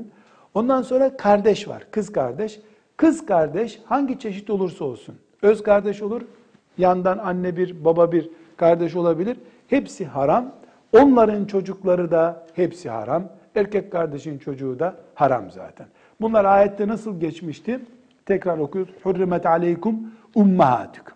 Ondan 0.53 0.81
sonra 0.81 1.17
kardeş 1.17 1.67
var. 1.67 1.87
Kız 1.91 2.11
kardeş. 2.11 2.59
Kız 2.97 3.25
kardeş 3.25 3.81
hangi 3.85 4.19
çeşit 4.19 4.49
olursa 4.49 4.85
olsun. 4.85 5.15
Öz 5.41 5.63
kardeş 5.63 6.01
olur. 6.01 6.21
Yandan 6.77 7.17
anne 7.17 7.57
bir, 7.57 7.85
baba 7.85 8.11
bir 8.11 8.29
kardeş 8.57 8.95
olabilir. 8.95 9.37
Hepsi 9.67 10.05
haram. 10.05 10.51
Onların 11.01 11.45
çocukları 11.45 12.11
da 12.11 12.43
hepsi 12.53 12.89
haram. 12.89 13.23
Erkek 13.55 13.91
kardeşin 13.91 14.37
çocuğu 14.37 14.79
da 14.79 14.95
haram 15.15 15.51
zaten. 15.51 15.87
Bunlar 16.21 16.45
ayette 16.45 16.87
nasıl 16.87 17.19
geçmişti? 17.19 17.79
Tekrar 18.25 18.57
okuyoruz. 18.57 18.93
Hurrimet 19.03 19.45
aleykum 19.45 19.99
ummahatukum. 20.35 21.13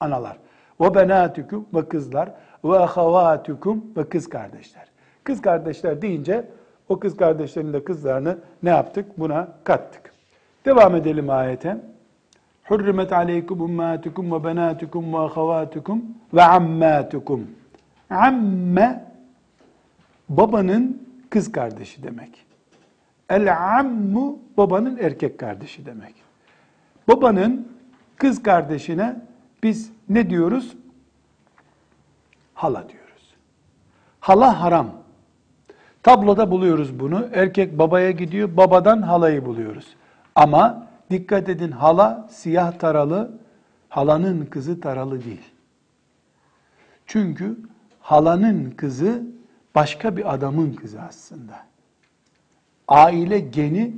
Analar. 0.00 0.36
Ve 0.80 0.94
benatukum 0.94 1.66
ve 1.74 1.88
kızlar. 1.88 2.30
Ve 2.64 2.78
ahavatukum 2.78 3.84
ve 3.96 4.08
kız 4.08 4.28
kardeşler. 4.28 4.86
Kız 5.24 5.40
kardeşler 5.40 6.02
deyince 6.02 6.44
o 6.88 6.98
kız 6.98 7.16
kardeşlerin 7.16 7.72
de 7.72 7.84
kızlarını 7.84 8.38
ne 8.62 8.70
yaptık? 8.70 9.18
Buna 9.18 9.48
kattık. 9.64 10.12
Devam 10.64 10.94
edelim 10.94 11.30
ayete. 11.30 11.76
Hurrimet 12.64 13.12
aleykum 13.12 13.60
ummatukum 13.60 14.32
ve 14.32 14.44
benatukum 14.44 15.12
ve 15.12 15.18
ahavatukum 15.18 16.02
ve 16.34 16.42
ammatukum. 16.42 17.46
Amme 18.10 19.07
babanın 20.28 21.08
kız 21.30 21.52
kardeşi 21.52 22.02
demek. 22.02 22.46
El 23.30 23.78
ammu 23.78 24.38
babanın 24.56 24.96
erkek 24.96 25.38
kardeşi 25.38 25.86
demek. 25.86 26.14
Babanın 27.08 27.68
kız 28.16 28.42
kardeşine 28.42 29.16
biz 29.62 29.92
ne 30.08 30.30
diyoruz? 30.30 30.76
Hala 32.54 32.88
diyoruz. 32.88 33.34
Hala 34.20 34.60
haram. 34.60 34.90
Tabloda 36.02 36.50
buluyoruz 36.50 37.00
bunu. 37.00 37.28
Erkek 37.32 37.78
babaya 37.78 38.10
gidiyor, 38.10 38.56
babadan 38.56 39.02
halayı 39.02 39.46
buluyoruz. 39.46 39.96
Ama 40.34 40.86
dikkat 41.10 41.48
edin 41.48 41.70
hala 41.70 42.28
siyah 42.30 42.78
taralı, 42.78 43.38
halanın 43.88 44.46
kızı 44.46 44.80
taralı 44.80 45.24
değil. 45.24 45.50
Çünkü 47.06 47.56
halanın 48.00 48.70
kızı 48.70 49.22
başka 49.74 50.16
bir 50.16 50.34
adamın 50.34 50.72
kızı 50.72 51.00
aslında. 51.00 51.54
Aile 52.88 53.38
geni 53.38 53.92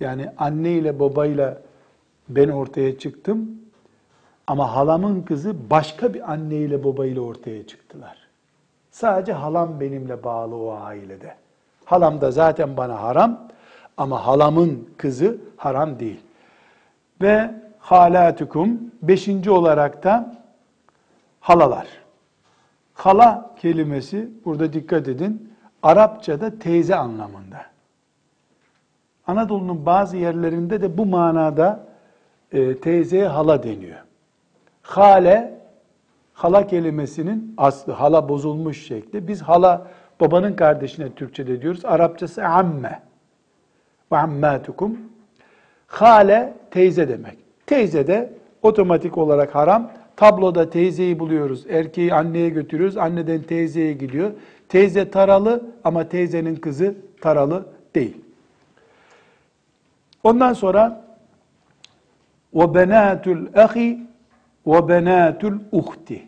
yani 0.00 0.30
anne 0.38 0.70
ile 0.70 1.00
babayla 1.00 1.62
ben 2.28 2.48
ortaya 2.48 2.98
çıktım 2.98 3.50
ama 4.46 4.76
halamın 4.76 5.22
kızı 5.22 5.70
başka 5.70 6.14
bir 6.14 6.32
anne 6.32 6.56
ile 6.56 6.84
babayla 6.84 7.20
ortaya 7.20 7.66
çıktılar. 7.66 8.18
Sadece 8.90 9.32
halam 9.32 9.80
benimle 9.80 10.24
bağlı 10.24 10.56
o 10.56 10.70
ailede. 10.72 11.34
Halam 11.84 12.20
da 12.20 12.30
zaten 12.30 12.76
bana 12.76 13.02
haram 13.02 13.48
ama 13.96 14.26
halamın 14.26 14.88
kızı 14.96 15.38
haram 15.56 15.98
değil. 15.98 16.20
Ve 17.20 17.50
halatukum 17.78 18.80
beşinci 19.02 19.50
olarak 19.50 20.04
da 20.04 20.36
halalar. 21.40 21.86
Hala 22.98 23.50
kelimesi 23.56 24.28
burada 24.44 24.72
dikkat 24.72 25.08
edin 25.08 25.52
Arapçada 25.82 26.58
teyze 26.58 26.96
anlamında. 26.96 27.66
Anadolu'nun 29.26 29.86
bazı 29.86 30.16
yerlerinde 30.16 30.82
de 30.82 30.98
bu 30.98 31.06
manada 31.06 31.86
e, 32.52 32.80
teyzeye 32.80 33.26
hala 33.26 33.62
deniyor. 33.62 33.98
Hale, 34.82 35.60
hala 36.32 36.66
kelimesinin 36.66 37.54
aslı, 37.56 37.92
hala 37.92 38.28
bozulmuş 38.28 38.86
şekli. 38.86 39.28
Biz 39.28 39.42
hala 39.42 39.86
babanın 40.20 40.52
kardeşine 40.52 41.12
Türkçe'de 41.12 41.62
diyoruz. 41.62 41.84
Arapçası 41.84 42.44
amme. 42.44 43.02
Ve 44.12 44.16
ammatukum. 44.16 44.98
Hale 45.86 46.54
teyze 46.70 47.08
demek. 47.08 47.38
Teyze 47.66 48.06
de 48.06 48.32
otomatik 48.62 49.18
olarak 49.18 49.54
haram. 49.54 49.90
Tabloda 50.18 50.70
teyzeyi 50.70 51.18
buluyoruz. 51.18 51.66
Erkeği 51.68 52.14
anneye 52.14 52.48
götürüyoruz. 52.48 52.96
Anneden 52.96 53.42
teyzeye 53.42 53.92
gidiyor. 53.92 54.30
Teyze 54.68 55.10
taralı 55.10 55.66
ama 55.84 56.08
teyzenin 56.08 56.56
kızı 56.56 56.94
taralı 57.20 57.66
değil. 57.94 58.16
Ondan 60.24 60.52
sonra 60.52 61.04
ahi 63.54 64.00
ve 64.66 64.88
benatul 64.88 65.58
uhti. 65.72 66.22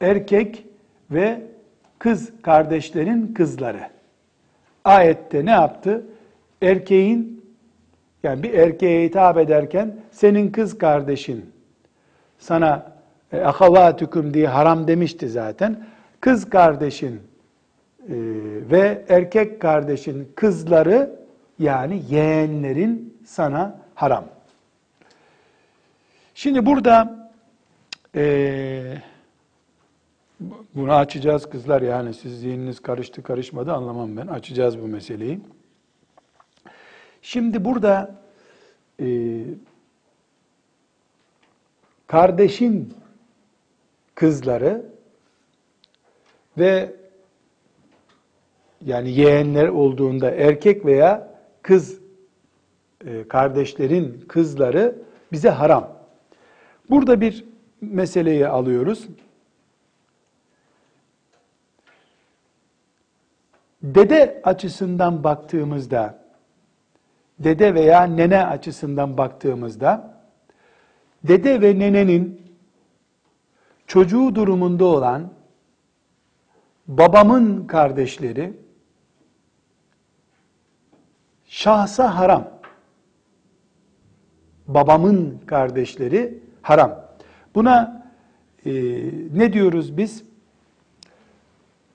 Erkek 0.00 0.66
ve 1.10 1.42
kız 1.98 2.32
kardeşlerin 2.42 3.34
kızları. 3.34 3.80
Ayette 4.84 5.46
ne 5.46 5.50
yaptı? 5.50 6.06
Erkeğin 6.62 7.44
yani 8.22 8.42
bir 8.42 8.54
erkeğe 8.54 9.04
hitap 9.08 9.38
ederken 9.38 9.96
senin 10.10 10.52
kız 10.52 10.78
kardeşin 10.78 11.50
sana 12.38 12.93
e, 13.34 13.44
ahavatukum 13.44 14.34
diye 14.34 14.48
haram 14.48 14.88
demişti 14.88 15.28
zaten. 15.28 15.86
Kız 16.20 16.50
kardeşin 16.50 17.14
e, 17.14 17.20
ve 18.70 19.04
erkek 19.08 19.60
kardeşin 19.60 20.32
kızları 20.34 21.10
yani 21.58 22.02
yeğenlerin 22.10 23.18
sana 23.26 23.80
haram. 23.94 24.24
Şimdi 26.34 26.66
burada 26.66 27.28
e, 28.14 28.94
bunu 30.74 30.92
açacağız 30.92 31.50
kızlar 31.50 31.82
yani 31.82 32.14
siz 32.14 32.40
zihniniz 32.40 32.80
karıştı 32.80 33.22
karışmadı 33.22 33.72
anlamam 33.72 34.16
ben. 34.16 34.26
Açacağız 34.26 34.80
bu 34.82 34.86
meseleyi. 34.86 35.40
Şimdi 37.22 37.64
burada 37.64 38.14
e, 39.00 39.06
kardeşin 42.06 42.94
kızları 44.14 44.86
ve 46.58 46.96
yani 48.84 49.10
yeğenler 49.10 49.68
olduğunda 49.68 50.30
erkek 50.30 50.86
veya 50.86 51.34
kız 51.62 51.98
e, 53.06 53.28
kardeşlerin 53.28 54.24
kızları 54.28 54.98
bize 55.32 55.48
haram. 55.48 55.98
Burada 56.90 57.20
bir 57.20 57.44
meseleyi 57.80 58.48
alıyoruz. 58.48 59.08
Dede 63.82 64.40
açısından 64.44 65.24
baktığımızda, 65.24 66.24
dede 67.38 67.74
veya 67.74 68.02
nene 68.02 68.46
açısından 68.46 69.16
baktığımızda, 69.16 70.20
dede 71.24 71.60
ve 71.60 71.78
nenenin 71.78 72.43
çocuğu 73.86 74.34
durumunda 74.34 74.84
olan 74.84 75.30
babamın 76.88 77.66
kardeşleri 77.66 78.52
şahsa 81.46 82.18
haram. 82.18 82.50
Babamın 84.68 85.40
kardeşleri 85.46 86.38
haram. 86.62 87.04
Buna 87.54 88.06
e, 88.66 88.72
ne 89.34 89.52
diyoruz 89.52 89.96
biz? 89.96 90.24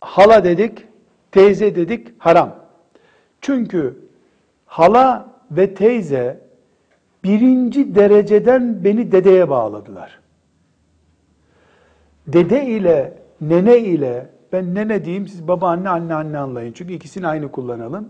Hala 0.02 0.44
dedik, 0.44 0.86
teyze 1.32 1.76
dedik, 1.76 2.08
haram. 2.18 2.56
Çünkü 3.42 3.98
hala 4.66 5.30
ve 5.52 5.74
teyze 5.74 6.42
birinci 7.24 7.96
dereceden 7.96 8.84
beni 8.84 9.12
dedeye 9.12 9.50
bağladılar. 9.50 10.20
Dede 12.34 12.66
ile 12.66 13.14
nene 13.42 13.78
ile 13.78 14.30
ben 14.54 14.76
nene 14.76 15.06
diyeyim 15.06 15.28
siz 15.28 15.48
baba 15.48 15.70
anne 15.70 15.90
anne 15.90 16.14
anne 16.14 16.38
anlayın. 16.38 16.74
Çünkü 16.74 16.94
ikisini 16.94 17.28
aynı 17.28 17.52
kullanalım. 17.52 18.10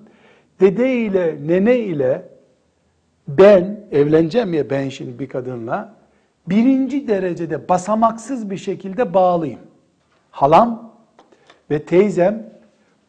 Dede 0.59 0.93
ile 0.93 1.37
nene 1.47 1.79
ile 1.79 2.29
ben 3.27 3.79
evleneceğim 3.91 4.53
ya 4.53 4.69
ben 4.69 4.89
şimdi 4.89 5.19
bir 5.19 5.29
kadınla 5.29 5.93
birinci 6.47 7.07
derecede 7.07 7.69
basamaksız 7.69 8.49
bir 8.49 8.57
şekilde 8.57 9.13
bağlıyım. 9.13 9.59
Halam 10.31 10.93
ve 11.71 11.85
teyzem 11.85 12.49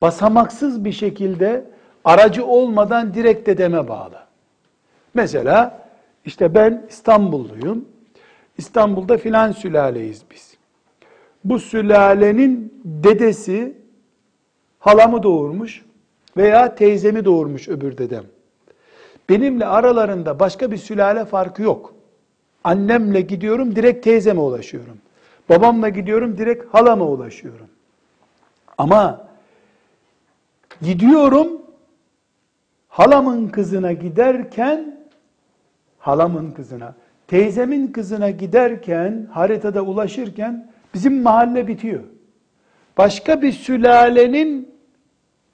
basamaksız 0.02 0.84
bir 0.84 0.92
şekilde 0.92 1.64
aracı 2.04 2.46
olmadan 2.46 3.14
direkt 3.14 3.46
dedeme 3.46 3.88
bağlı. 3.88 4.18
Mesela 5.14 5.88
işte 6.24 6.54
ben 6.54 6.86
İstanbulluyum. 6.88 7.84
İstanbul'da 8.58 9.18
filan 9.18 9.52
sülaleyiz 9.52 10.22
biz. 10.30 10.49
Bu 11.44 11.58
sülalenin 11.58 12.80
dedesi 12.84 13.76
halamı 14.78 15.22
doğurmuş 15.22 15.84
veya 16.36 16.74
teyzemi 16.74 17.24
doğurmuş 17.24 17.68
öbür 17.68 17.98
dedem. 17.98 18.24
Benimle 19.28 19.66
aralarında 19.66 20.38
başka 20.40 20.70
bir 20.70 20.76
sülale 20.76 21.24
farkı 21.24 21.62
yok. 21.62 21.94
Annemle 22.64 23.20
gidiyorum 23.20 23.76
direkt 23.76 24.04
teyzeme 24.04 24.40
ulaşıyorum. 24.40 24.98
Babamla 25.48 25.88
gidiyorum 25.88 26.38
direkt 26.38 26.74
halama 26.74 27.04
ulaşıyorum. 27.04 27.66
Ama 28.78 29.26
gidiyorum 30.82 31.62
halamın 32.88 33.48
kızına 33.48 33.92
giderken 33.92 35.00
halamın 35.98 36.50
kızına, 36.50 36.94
teyzemin 37.26 37.86
kızına 37.86 38.30
giderken 38.30 39.28
haritada 39.32 39.82
ulaşırken 39.82 40.72
bizim 40.94 41.22
mahalle 41.22 41.68
bitiyor. 41.68 42.00
Başka 42.98 43.42
bir 43.42 43.52
sülalenin 43.52 44.68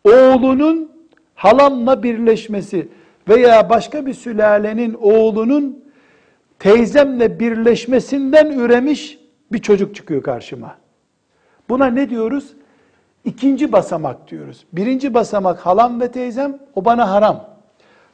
oğlunun 0.04 0.92
halamla 1.34 2.02
birleşmesi 2.02 2.88
veya 3.28 3.70
başka 3.70 4.06
bir 4.06 4.14
sülalenin 4.14 4.94
oğlunun 4.94 5.84
teyzemle 6.58 7.40
birleşmesinden 7.40 8.46
üremiş 8.46 9.18
bir 9.52 9.58
çocuk 9.58 9.94
çıkıyor 9.94 10.22
karşıma. 10.22 10.78
Buna 11.68 11.86
ne 11.86 12.10
diyoruz? 12.10 12.52
İkinci 13.24 13.72
basamak 13.72 14.30
diyoruz. 14.30 14.64
Birinci 14.72 15.14
basamak 15.14 15.66
halam 15.66 16.00
ve 16.00 16.10
teyzem, 16.10 16.58
o 16.74 16.84
bana 16.84 17.10
haram. 17.10 17.56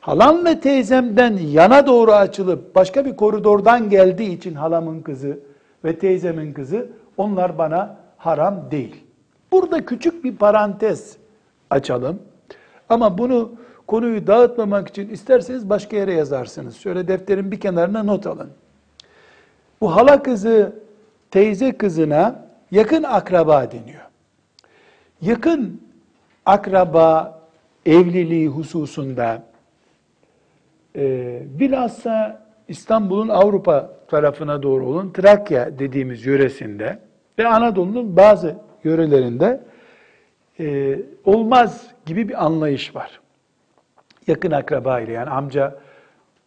Halam 0.00 0.44
ve 0.44 0.60
teyzemden 0.60 1.36
yana 1.36 1.86
doğru 1.86 2.12
açılıp 2.12 2.74
başka 2.74 3.04
bir 3.04 3.16
koridordan 3.16 3.90
geldiği 3.90 4.36
için 4.36 4.54
halamın 4.54 5.02
kızı 5.02 5.38
ve 5.84 5.98
teyzemin 5.98 6.52
kızı 6.52 6.88
onlar 7.16 7.58
bana 7.58 7.96
haram 8.18 8.70
değil. 8.70 9.04
Burada 9.52 9.86
küçük 9.86 10.24
bir 10.24 10.36
parantez 10.36 11.16
açalım. 11.70 12.22
Ama 12.88 13.18
bunu 13.18 13.52
konuyu 13.86 14.26
dağıtmamak 14.26 14.88
için 14.88 15.08
isterseniz 15.08 15.70
başka 15.70 15.96
yere 15.96 16.14
yazarsınız. 16.14 16.76
Şöyle 16.76 17.08
defterin 17.08 17.50
bir 17.50 17.60
kenarına 17.60 18.02
not 18.02 18.26
alın. 18.26 18.50
Bu 19.80 19.96
hala 19.96 20.22
kızı 20.22 20.76
teyze 21.30 21.72
kızına 21.72 22.44
yakın 22.70 23.02
akraba 23.02 23.72
deniyor. 23.72 24.02
Yakın 25.20 25.80
akraba 26.46 27.40
evliliği 27.86 28.48
hususunda 28.48 29.42
e, 30.96 31.42
bilhassa 31.58 32.42
İstanbul'un 32.68 33.28
Avrupa 33.28 33.90
tarafına 34.12 34.62
doğru 34.62 34.86
olan 34.86 35.12
Trakya 35.12 35.78
dediğimiz 35.78 36.26
yöresinde 36.26 36.98
ve 37.38 37.48
Anadolu'nun 37.48 38.16
bazı 38.16 38.56
yörelerinde 38.84 39.60
e, 40.60 40.98
olmaz 41.24 41.86
gibi 42.06 42.28
bir 42.28 42.44
anlayış 42.44 42.94
var. 42.94 43.20
Yakın 44.26 44.50
akraba 44.50 45.00
ile 45.00 45.12
yani 45.12 45.30
amca 45.30 45.78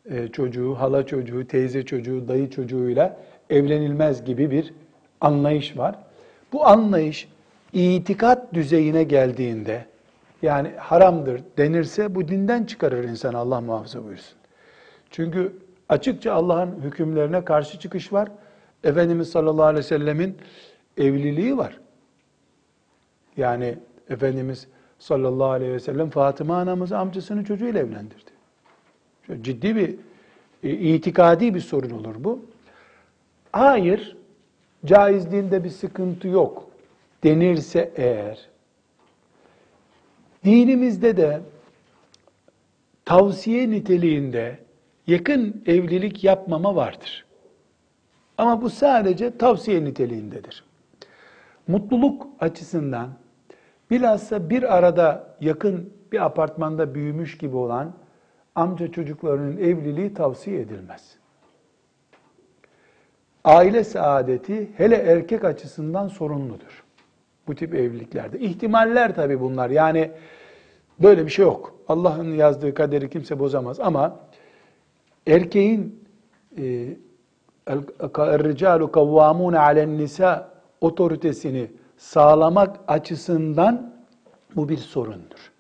e, 0.10 0.28
çocuğu, 0.28 0.76
hala 0.76 1.06
çocuğu, 1.06 1.48
teyze 1.48 1.86
çocuğu, 1.86 2.28
dayı 2.28 2.50
çocuğuyla 2.50 3.18
evlenilmez 3.50 4.26
gibi 4.26 4.52
bir 4.52 4.74
anlayış 5.22 5.78
var. 5.78 5.96
Bu 6.54 6.68
anlayış 6.68 7.28
itikat 7.74 8.54
düzeyine 8.54 9.04
geldiğinde 9.04 9.86
yani 10.42 10.72
haramdır 10.78 11.42
denirse 11.58 12.16
bu 12.16 12.28
dinden 12.28 12.64
çıkarır 12.64 13.04
insan 13.04 13.34
Allah 13.34 13.62
muhafaza 13.62 14.04
buyursun. 14.04 14.38
Çünkü 15.12 15.65
açıkça 15.90 16.34
Allah'ın 16.34 16.82
hükümlerine 16.82 17.46
karşı 17.46 17.80
çıkış 17.80 18.14
var. 18.14 18.30
Efendimiz 18.84 19.30
sallallahu 19.30 19.66
aleyhi 19.66 19.86
ve 19.86 19.88
sellemin 19.88 20.38
evliliği 20.98 21.58
var. 21.58 21.80
Yani 23.38 23.78
Efendimiz 24.10 24.68
sallallahu 25.00 25.50
aleyhi 25.50 25.74
ve 25.74 25.80
sellem 25.80 26.10
Fatıma 26.10 26.58
anamızı 26.58 26.98
amcasının 26.98 27.44
çocuğuyla 27.44 27.80
evlendirdi. 27.80 28.32
Şöyle 29.28 29.44
ciddi 29.44 29.76
bir 29.76 29.96
e, 30.64 30.70
itikadi 30.70 31.56
bir 31.56 31.60
sorun 31.60 31.90
olur 31.90 32.16
bu. 32.20 32.46
Hayır, 33.52 34.18
caizliğinde 34.86 35.64
bir 35.64 35.70
sıkıntı 35.70 36.28
yok 36.28 36.70
denirse 37.24 37.92
eğer, 37.96 38.50
dinimizde 40.44 41.18
de 41.18 41.42
tavsiye 43.06 43.70
niteliğinde 43.70 44.65
yakın 45.08 45.64
evlilik 45.66 46.24
yapmama 46.24 46.76
vardır. 46.76 47.26
Ama 48.38 48.62
bu 48.62 48.70
sadece 48.70 49.38
tavsiye 49.38 49.84
niteliğindedir. 49.86 50.64
Mutluluk 51.68 52.28
açısından 52.40 53.10
bilhassa 53.92 54.50
bir 54.50 54.78
arada 54.78 55.36
yakın 55.42 55.94
bir 56.12 56.26
apartmanda 56.26 56.96
büyümüş 56.96 57.38
gibi 57.38 57.56
olan 57.56 57.94
amca 58.56 58.92
çocuklarının 58.92 59.58
evliliği 59.58 60.14
tavsiye 60.14 60.62
edilmez. 60.62 61.16
Aile 63.44 63.84
saadeti 63.84 64.70
hele 64.78 64.96
erkek 64.96 65.44
açısından 65.44 66.08
sorunludur. 66.08 66.84
Bu 67.48 67.56
tip 67.56 67.76
evliliklerde. 67.76 68.40
İhtimaller 68.40 69.16
tabii 69.16 69.40
bunlar. 69.40 69.70
Yani 69.70 70.12
böyle 71.00 71.26
bir 71.26 71.32
şey 71.32 71.46
yok. 71.46 71.76
Allah'ın 71.88 72.34
yazdığı 72.34 72.74
kaderi 72.74 73.10
kimse 73.10 73.40
bozamaz 73.40 73.80
ama 73.80 74.20
erkeğin 75.27 76.01
الرِّجَالُ 77.69 78.81
قَوَّامُونَ 78.99 79.57
عَلَى 79.57 79.83
النِّسَاء 79.85 80.43
otoritesini 80.81 81.71
sağlamak 81.97 82.77
açısından 82.89 83.95
bu 84.57 84.69
bir 84.69 84.77
sorundur. 84.77 85.53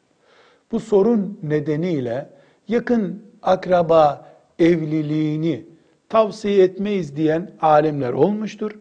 Bu 0.72 0.80
sorun 0.80 1.38
nedeniyle 1.42 2.30
yakın 2.68 3.24
akraba 3.42 4.26
evliliğini 4.58 5.64
tavsiye 6.08 6.64
etmeyiz 6.64 7.16
diyen 7.16 7.50
alimler 7.60 8.12
olmuştur. 8.12 8.78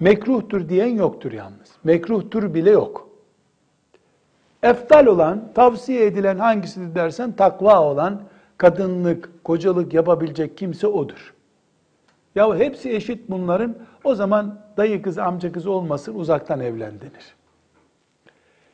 Mekruhtur 0.00 0.68
diyen 0.68 0.86
yoktur 0.86 1.32
yalnız. 1.32 1.70
Mekruhtur 1.84 2.54
bile 2.54 2.70
yok. 2.70 3.08
Eftal 4.62 5.06
olan, 5.06 5.52
tavsiye 5.54 6.06
edilen 6.06 6.38
hangisidir 6.38 6.94
dersen 6.94 7.32
takva 7.32 7.82
olan, 7.82 8.22
kadınlık, 8.57 9.43
kocalık 9.43 9.93
yapabilecek 9.93 10.57
kimse 10.57 10.87
odur. 10.87 11.33
Ya 12.35 12.55
hepsi 12.55 12.91
eşit 12.91 13.29
bunların. 13.29 13.75
O 14.03 14.15
zaman 14.15 14.59
dayı 14.77 15.01
kız, 15.01 15.17
amca 15.17 15.51
kız 15.51 15.67
olmasın, 15.67 16.15
uzaktan 16.15 16.59
evlen 16.59 16.93
denir. 17.01 17.35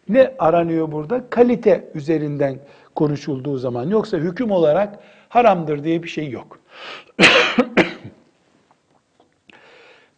Ne 0.09 0.33
aranıyor 0.39 0.91
burada? 0.91 1.29
Kalite 1.29 1.91
üzerinden 1.95 2.59
konuşulduğu 2.95 3.57
zaman. 3.57 3.89
Yoksa 3.89 4.17
hüküm 4.17 4.51
olarak 4.51 4.99
haramdır 5.29 5.83
diye 5.83 6.03
bir 6.03 6.07
şey 6.07 6.29
yok. 6.29 6.59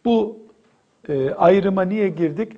Bu 0.04 0.38
e, 1.08 1.30
ayrıma 1.30 1.82
niye 1.82 2.08
girdik? 2.08 2.52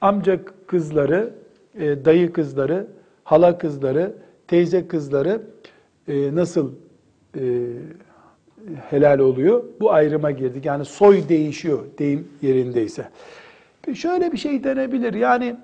Amca 0.00 0.40
kızları, 0.66 1.34
e, 1.74 2.04
dayı 2.04 2.32
kızları, 2.32 2.86
hala 3.24 3.58
kızları, 3.58 4.14
teyze 4.48 4.88
kızları 4.88 5.42
e, 6.08 6.34
nasıl 6.34 6.72
e, 7.36 7.42
helal 8.90 9.18
oluyor? 9.18 9.64
Bu 9.80 9.92
ayrıma 9.92 10.30
girdik. 10.30 10.64
Yani 10.64 10.84
soy 10.84 11.28
değişiyor 11.28 11.84
deyim 11.98 12.28
yerindeyse. 12.42 13.08
Şöyle 13.94 14.32
bir 14.32 14.38
şey 14.38 14.64
denebilir. 14.64 15.14
Yani 15.14 15.56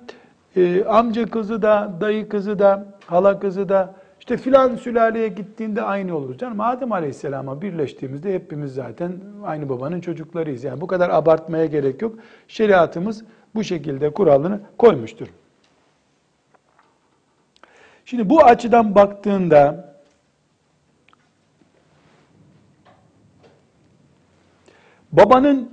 e, 0.55 0.83
amca 0.83 1.25
kızı 1.25 1.61
da, 1.61 1.93
dayı 2.01 2.29
kızı 2.29 2.59
da, 2.59 2.85
hala 3.05 3.39
kızı 3.39 3.69
da 3.69 3.95
işte 4.19 4.37
filan 4.37 4.75
sülaleye 4.75 5.27
gittiğinde 5.27 5.81
aynı 5.81 6.17
olur. 6.17 6.37
Canım 6.37 6.59
Adem 6.59 6.91
Aleyhisselam'a 6.91 7.61
birleştiğimizde 7.61 8.33
hepimiz 8.33 8.73
zaten 8.73 9.11
aynı 9.43 9.69
babanın 9.69 10.01
çocuklarıyız. 10.01 10.63
Yani 10.63 10.81
bu 10.81 10.87
kadar 10.87 11.09
abartmaya 11.09 11.65
gerek 11.65 12.01
yok. 12.01 12.15
Şeriatımız 12.47 13.23
bu 13.55 13.63
şekilde 13.63 14.09
kuralını 14.09 14.59
koymuştur. 14.77 15.27
Şimdi 18.05 18.29
bu 18.29 18.43
açıdan 18.43 18.95
baktığında 18.95 19.92
babanın 25.13 25.71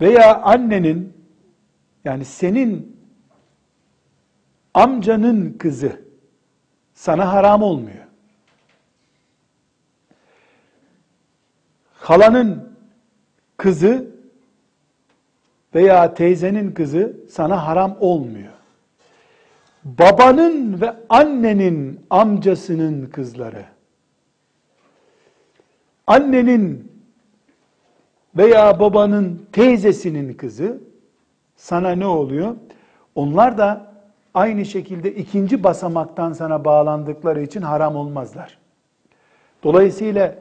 veya 0.00 0.42
annenin 0.42 1.12
yani 2.04 2.24
senin 2.24 2.96
amcanın 4.74 5.52
kızı 5.58 6.00
sana 6.94 7.32
haram 7.32 7.62
olmuyor. 7.62 8.04
Halanın 11.94 12.76
kızı 13.56 14.10
veya 15.74 16.14
teyzenin 16.14 16.72
kızı 16.72 17.16
sana 17.30 17.66
haram 17.66 17.96
olmuyor. 18.00 18.52
Babanın 19.84 20.80
ve 20.80 20.94
annenin 21.08 22.06
amcasının 22.10 23.06
kızları, 23.06 23.64
annenin 26.06 26.92
veya 28.36 28.80
babanın 28.80 29.46
teyzesinin 29.52 30.34
kızı 30.34 30.78
sana 31.56 31.90
ne 31.90 32.06
oluyor? 32.06 32.56
Onlar 33.14 33.58
da 33.58 33.92
aynı 34.34 34.64
şekilde 34.64 35.14
ikinci 35.14 35.64
basamaktan 35.64 36.32
sana 36.32 36.64
bağlandıkları 36.64 37.42
için 37.42 37.62
haram 37.62 37.96
olmazlar. 37.96 38.58
Dolayısıyla 39.62 40.34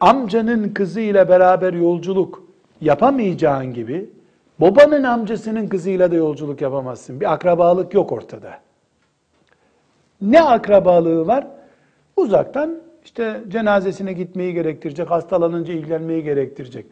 amcanın 0.00 0.68
kızı 0.68 1.00
ile 1.00 1.28
beraber 1.28 1.72
yolculuk 1.72 2.42
yapamayacağın 2.80 3.74
gibi 3.74 4.10
babanın 4.60 5.02
amcasının 5.02 5.66
kızıyla 5.66 6.10
da 6.10 6.14
yolculuk 6.14 6.60
yapamazsın. 6.60 7.20
Bir 7.20 7.32
akrabalık 7.32 7.94
yok 7.94 8.12
ortada. 8.12 8.58
Ne 10.20 10.42
akrabalığı 10.42 11.26
var? 11.26 11.46
Uzaktan 12.16 12.78
işte 13.04 13.40
cenazesine 13.48 14.12
gitmeyi 14.12 14.54
gerektirecek, 14.54 15.10
hastalanınca 15.10 15.72
ilgilenmeyi 15.72 16.22
gerektirecek. 16.22 16.86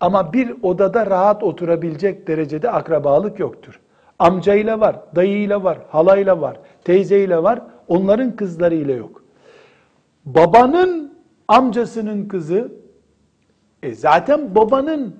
Ama 0.00 0.32
bir 0.32 0.54
odada 0.62 1.06
rahat 1.06 1.42
oturabilecek 1.42 2.26
derecede 2.26 2.70
akrabalık 2.70 3.38
yoktur. 3.38 3.80
Amcayla 4.18 4.80
var, 4.80 4.96
dayıyla 5.16 5.64
var, 5.64 5.78
halayla 5.88 6.40
var, 6.40 6.56
teyzeyle 6.84 7.42
var. 7.42 7.60
Onların 7.88 8.36
kızlarıyla 8.36 8.94
yok. 8.94 9.24
Babanın 10.24 11.12
amcasının 11.48 12.28
kızı, 12.28 12.72
e 13.82 13.94
zaten 13.94 14.54
babanın 14.54 15.16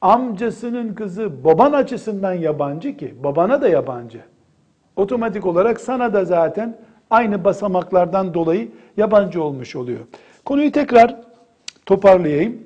amcasının 0.00 0.94
kızı 0.94 1.44
baban 1.44 1.72
açısından 1.72 2.32
yabancı 2.32 2.96
ki, 2.96 3.14
babana 3.24 3.62
da 3.62 3.68
yabancı. 3.68 4.20
Otomatik 4.96 5.46
olarak 5.46 5.80
sana 5.80 6.12
da 6.12 6.24
zaten 6.24 6.76
aynı 7.10 7.44
basamaklardan 7.44 8.34
dolayı 8.34 8.68
yabancı 8.96 9.42
olmuş 9.42 9.76
oluyor. 9.76 10.00
Konuyu 10.44 10.72
tekrar 10.72 11.16
toparlayayım. 11.86 12.62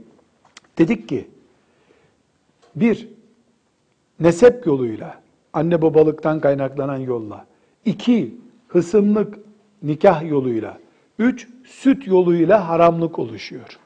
Dedik 0.79 1.09
ki, 1.09 1.29
bir, 2.77 3.09
nesep 4.21 4.67
yoluyla, 4.67 5.21
anne 5.53 5.83
babalıktan 5.83 6.41
kaynaklanan 6.41 6.97
yolla. 6.97 7.47
İki, 7.85 8.35
hısımlık 8.69 9.39
nikah 9.83 10.31
yoluyla, 10.31 10.79
üç 11.19 11.49
süt 11.67 12.07
yoluyla 12.07 12.69
haramlık 12.69 13.19
oluşuyor. 13.19 13.79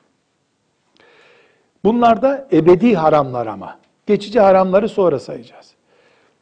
Bunlar 1.84 2.22
da 2.22 2.48
ebedi 2.52 2.94
haramlar 2.94 3.46
ama. 3.46 3.78
Geçici 4.06 4.40
haramları 4.40 4.88
sonra 4.88 5.18
sayacağız. 5.18 5.74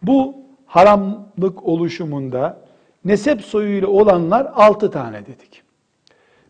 Bu 0.02 0.36
haramlık 0.66 1.64
oluşumunda 1.64 2.63
nesep 3.04 3.42
soyuyla 3.42 3.88
olanlar 3.88 4.52
altı 4.54 4.90
tane 4.90 5.26
dedik. 5.26 5.62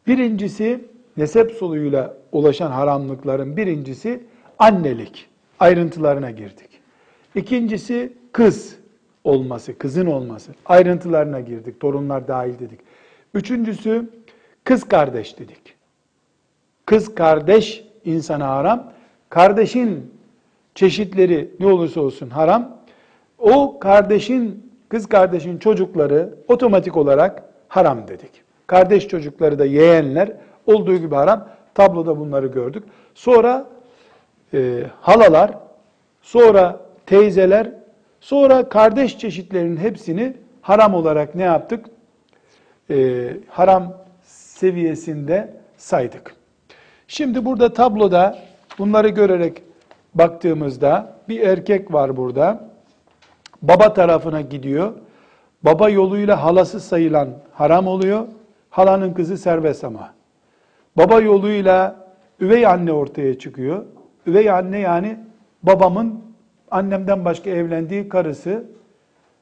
Birincisi 0.06 0.84
nesep 1.16 1.50
soyuyla 1.52 2.16
ulaşan 2.32 2.70
haramlıkların 2.70 3.56
birincisi 3.56 4.24
annelik. 4.58 5.28
Ayrıntılarına 5.60 6.30
girdik. 6.30 6.68
İkincisi 7.34 8.12
kız 8.32 8.76
olması, 9.24 9.78
kızın 9.78 10.06
olması. 10.06 10.52
Ayrıntılarına 10.66 11.40
girdik. 11.40 11.80
Torunlar 11.80 12.28
dahil 12.28 12.58
dedik. 12.58 12.80
Üçüncüsü 13.34 14.10
kız 14.64 14.84
kardeş 14.84 15.38
dedik. 15.38 15.74
Kız 16.86 17.14
kardeş 17.14 17.84
insana 18.04 18.48
haram. 18.48 18.92
Kardeşin 19.28 20.10
çeşitleri 20.74 21.50
ne 21.60 21.66
olursa 21.66 22.00
olsun 22.00 22.30
haram. 22.30 22.76
O 23.38 23.78
kardeşin, 23.78 24.72
kız 24.88 25.06
kardeşin 25.06 25.58
çocukları 25.58 26.34
otomatik 26.48 26.96
olarak 26.96 27.42
haram 27.68 28.08
dedik. 28.08 28.30
Kardeş 28.66 29.08
çocukları 29.08 29.58
da 29.58 29.64
yeğenler 29.64 30.32
olduğu 30.66 30.96
gibi 30.96 31.14
haram. 31.14 31.48
Tabloda 31.74 32.18
bunları 32.18 32.46
gördük. 32.46 32.84
Sonra 33.14 33.66
e, 34.54 34.82
halalar, 35.00 35.50
sonra 36.22 36.80
teyzeler, 37.06 37.70
sonra 38.20 38.68
kardeş 38.68 39.18
çeşitlerinin 39.18 39.76
hepsini 39.76 40.36
haram 40.62 40.94
olarak 40.94 41.34
ne 41.34 41.42
yaptık? 41.42 41.86
E, 42.90 43.28
haram 43.48 43.94
seviyesinde 44.26 45.54
saydık. 45.76 46.34
Şimdi 47.08 47.44
burada 47.44 47.72
tabloda 47.72 48.38
bunları 48.78 49.08
görerek 49.08 49.62
baktığımızda 50.14 51.16
bir 51.28 51.40
erkek 51.40 51.92
var 51.92 52.16
burada. 52.16 52.73
Baba 53.68 53.94
tarafına 53.94 54.40
gidiyor. 54.40 54.92
Baba 55.62 55.88
yoluyla 55.88 56.44
halası 56.44 56.80
sayılan 56.80 57.28
haram 57.52 57.86
oluyor. 57.86 58.26
Halanın 58.70 59.14
kızı 59.14 59.38
serbest 59.38 59.84
ama. 59.84 60.14
Baba 60.96 61.20
yoluyla 61.20 61.96
üvey 62.40 62.66
anne 62.66 62.92
ortaya 62.92 63.38
çıkıyor. 63.38 63.84
Üvey 64.26 64.50
anne 64.50 64.78
yani 64.78 65.18
babamın 65.62 66.20
annemden 66.70 67.24
başka 67.24 67.50
evlendiği 67.50 68.08
karısı. 68.08 68.64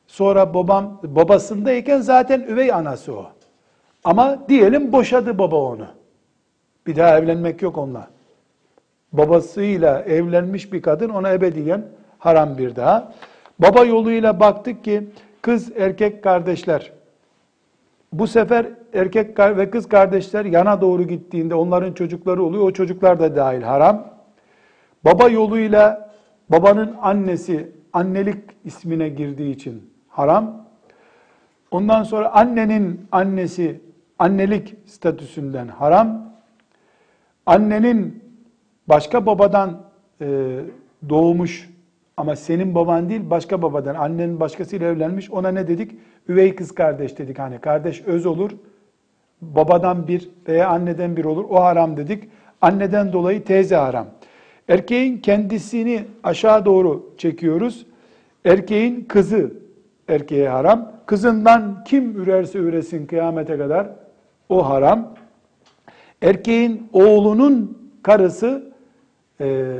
Sonra 0.06 0.54
babam 0.54 1.00
babasındayken 1.02 2.00
zaten 2.00 2.40
üvey 2.40 2.72
anası 2.72 3.16
o. 3.16 3.26
Ama 4.04 4.38
diyelim 4.48 4.92
boşadı 4.92 5.38
baba 5.38 5.56
onu. 5.56 5.86
Bir 6.86 6.96
daha 6.96 7.18
evlenmek 7.18 7.62
yok 7.62 7.78
onunla. 7.78 8.08
Babasıyla 9.12 10.02
evlenmiş 10.02 10.72
bir 10.72 10.82
kadın 10.82 11.08
ona 11.08 11.32
ebediyen 11.32 11.84
haram 12.18 12.58
bir 12.58 12.76
daha. 12.76 13.12
Baba 13.62 13.84
yoluyla 13.84 14.40
baktık 14.40 14.84
ki 14.84 15.08
kız 15.42 15.72
erkek 15.76 16.22
kardeşler 16.22 16.92
bu 18.12 18.26
sefer 18.26 18.66
erkek 18.94 19.38
ve 19.38 19.70
kız 19.70 19.88
kardeşler 19.88 20.44
yana 20.44 20.80
doğru 20.80 21.02
gittiğinde 21.02 21.54
onların 21.54 21.92
çocukları 21.92 22.42
oluyor. 22.42 22.64
O 22.64 22.72
çocuklar 22.72 23.20
da 23.20 23.36
dahil 23.36 23.62
haram. 23.62 24.06
Baba 25.04 25.28
yoluyla 25.28 26.10
babanın 26.48 26.96
annesi 27.02 27.72
annelik 27.92 28.44
ismine 28.64 29.08
girdiği 29.08 29.54
için 29.54 29.90
haram. 30.08 30.66
Ondan 31.70 32.02
sonra 32.02 32.32
annenin 32.32 33.06
annesi 33.12 33.80
annelik 34.18 34.74
statüsünden 34.86 35.68
haram. 35.68 36.32
Annenin 37.46 38.24
başka 38.88 39.26
babadan 39.26 39.82
e, 40.20 40.58
doğmuş 41.08 41.71
ama 42.16 42.36
senin 42.36 42.74
baban 42.74 43.08
değil 43.08 43.30
başka 43.30 43.62
babadan 43.62 43.94
annenin 43.94 44.40
başkasıyla 44.40 44.88
evlenmiş 44.88 45.30
ona 45.30 45.48
ne 45.48 45.68
dedik? 45.68 45.92
Üvey 46.28 46.54
kız 46.54 46.72
kardeş 46.74 47.18
dedik 47.18 47.38
hani 47.38 47.58
kardeş 47.58 48.02
öz 48.06 48.26
olur 48.26 48.50
babadan 49.42 50.08
bir 50.08 50.30
veya 50.48 50.68
anneden 50.68 51.16
bir 51.16 51.24
olur 51.24 51.44
o 51.50 51.62
haram 51.62 51.96
dedik. 51.96 52.28
Anneden 52.60 53.12
dolayı 53.12 53.44
teyze 53.44 53.76
haram. 53.76 54.06
Erkeğin 54.68 55.18
kendisini 55.18 56.04
aşağı 56.22 56.64
doğru 56.64 57.14
çekiyoruz. 57.18 57.86
Erkeğin 58.44 59.04
kızı 59.04 59.52
erkeğe 60.08 60.48
haram. 60.48 60.92
Kızından 61.06 61.84
kim 61.84 62.16
ürerse 62.20 62.58
üresin 62.58 63.06
kıyamete 63.06 63.58
kadar 63.58 63.88
o 64.48 64.68
haram. 64.68 65.14
Erkeğin 66.22 66.88
oğlunun 66.92 67.78
karısı 68.02 68.72
e, 69.40 69.78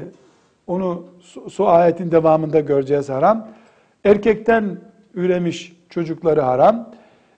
onu 0.73 1.05
su, 1.49 1.69
ayetin 1.69 2.11
devamında 2.11 2.61
göreceğiz 2.61 3.09
haram. 3.09 3.49
Erkekten 4.05 4.79
üremiş 5.15 5.77
çocukları 5.89 6.41
haram. 6.41 6.91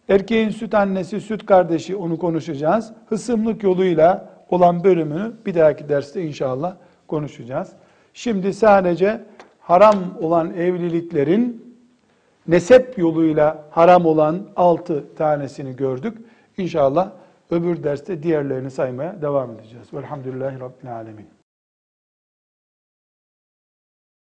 Erkeğin 0.09 0.51
süt 0.51 0.74
annesi, 0.74 1.20
süt 1.20 1.47
kardeşi 1.47 1.97
onu 1.97 2.18
konuşacağız. 2.18 2.93
Hısımlık 3.09 3.62
yoluyla 3.62 4.28
olan 4.51 4.85
bölümünü 4.85 5.32
bir 5.47 5.55
dahaki 5.55 5.89
derste 5.89 6.22
inşallah 6.22 6.74
konuşacağız. 7.09 7.72
Şimdi 8.14 8.53
sadece 8.53 9.20
haram 9.61 9.97
olan 10.20 10.55
evliliklerin 10.55 11.74
nesep 12.49 12.99
yoluyla 12.99 13.64
haram 13.70 14.07
olan 14.07 14.43
altı 14.57 15.14
tanesini 15.14 15.76
gördük. 15.76 16.18
İnşallah 16.57 17.11
öbür 17.51 17.82
derste 17.82 18.22
diğerlerini 18.22 18.70
saymaya 18.70 19.22
devam 19.22 19.51
edeceğiz. 19.51 19.95
Velhamdülillahi 19.95 20.61
Rabbil 20.61 20.95
Alemin. 20.95 21.34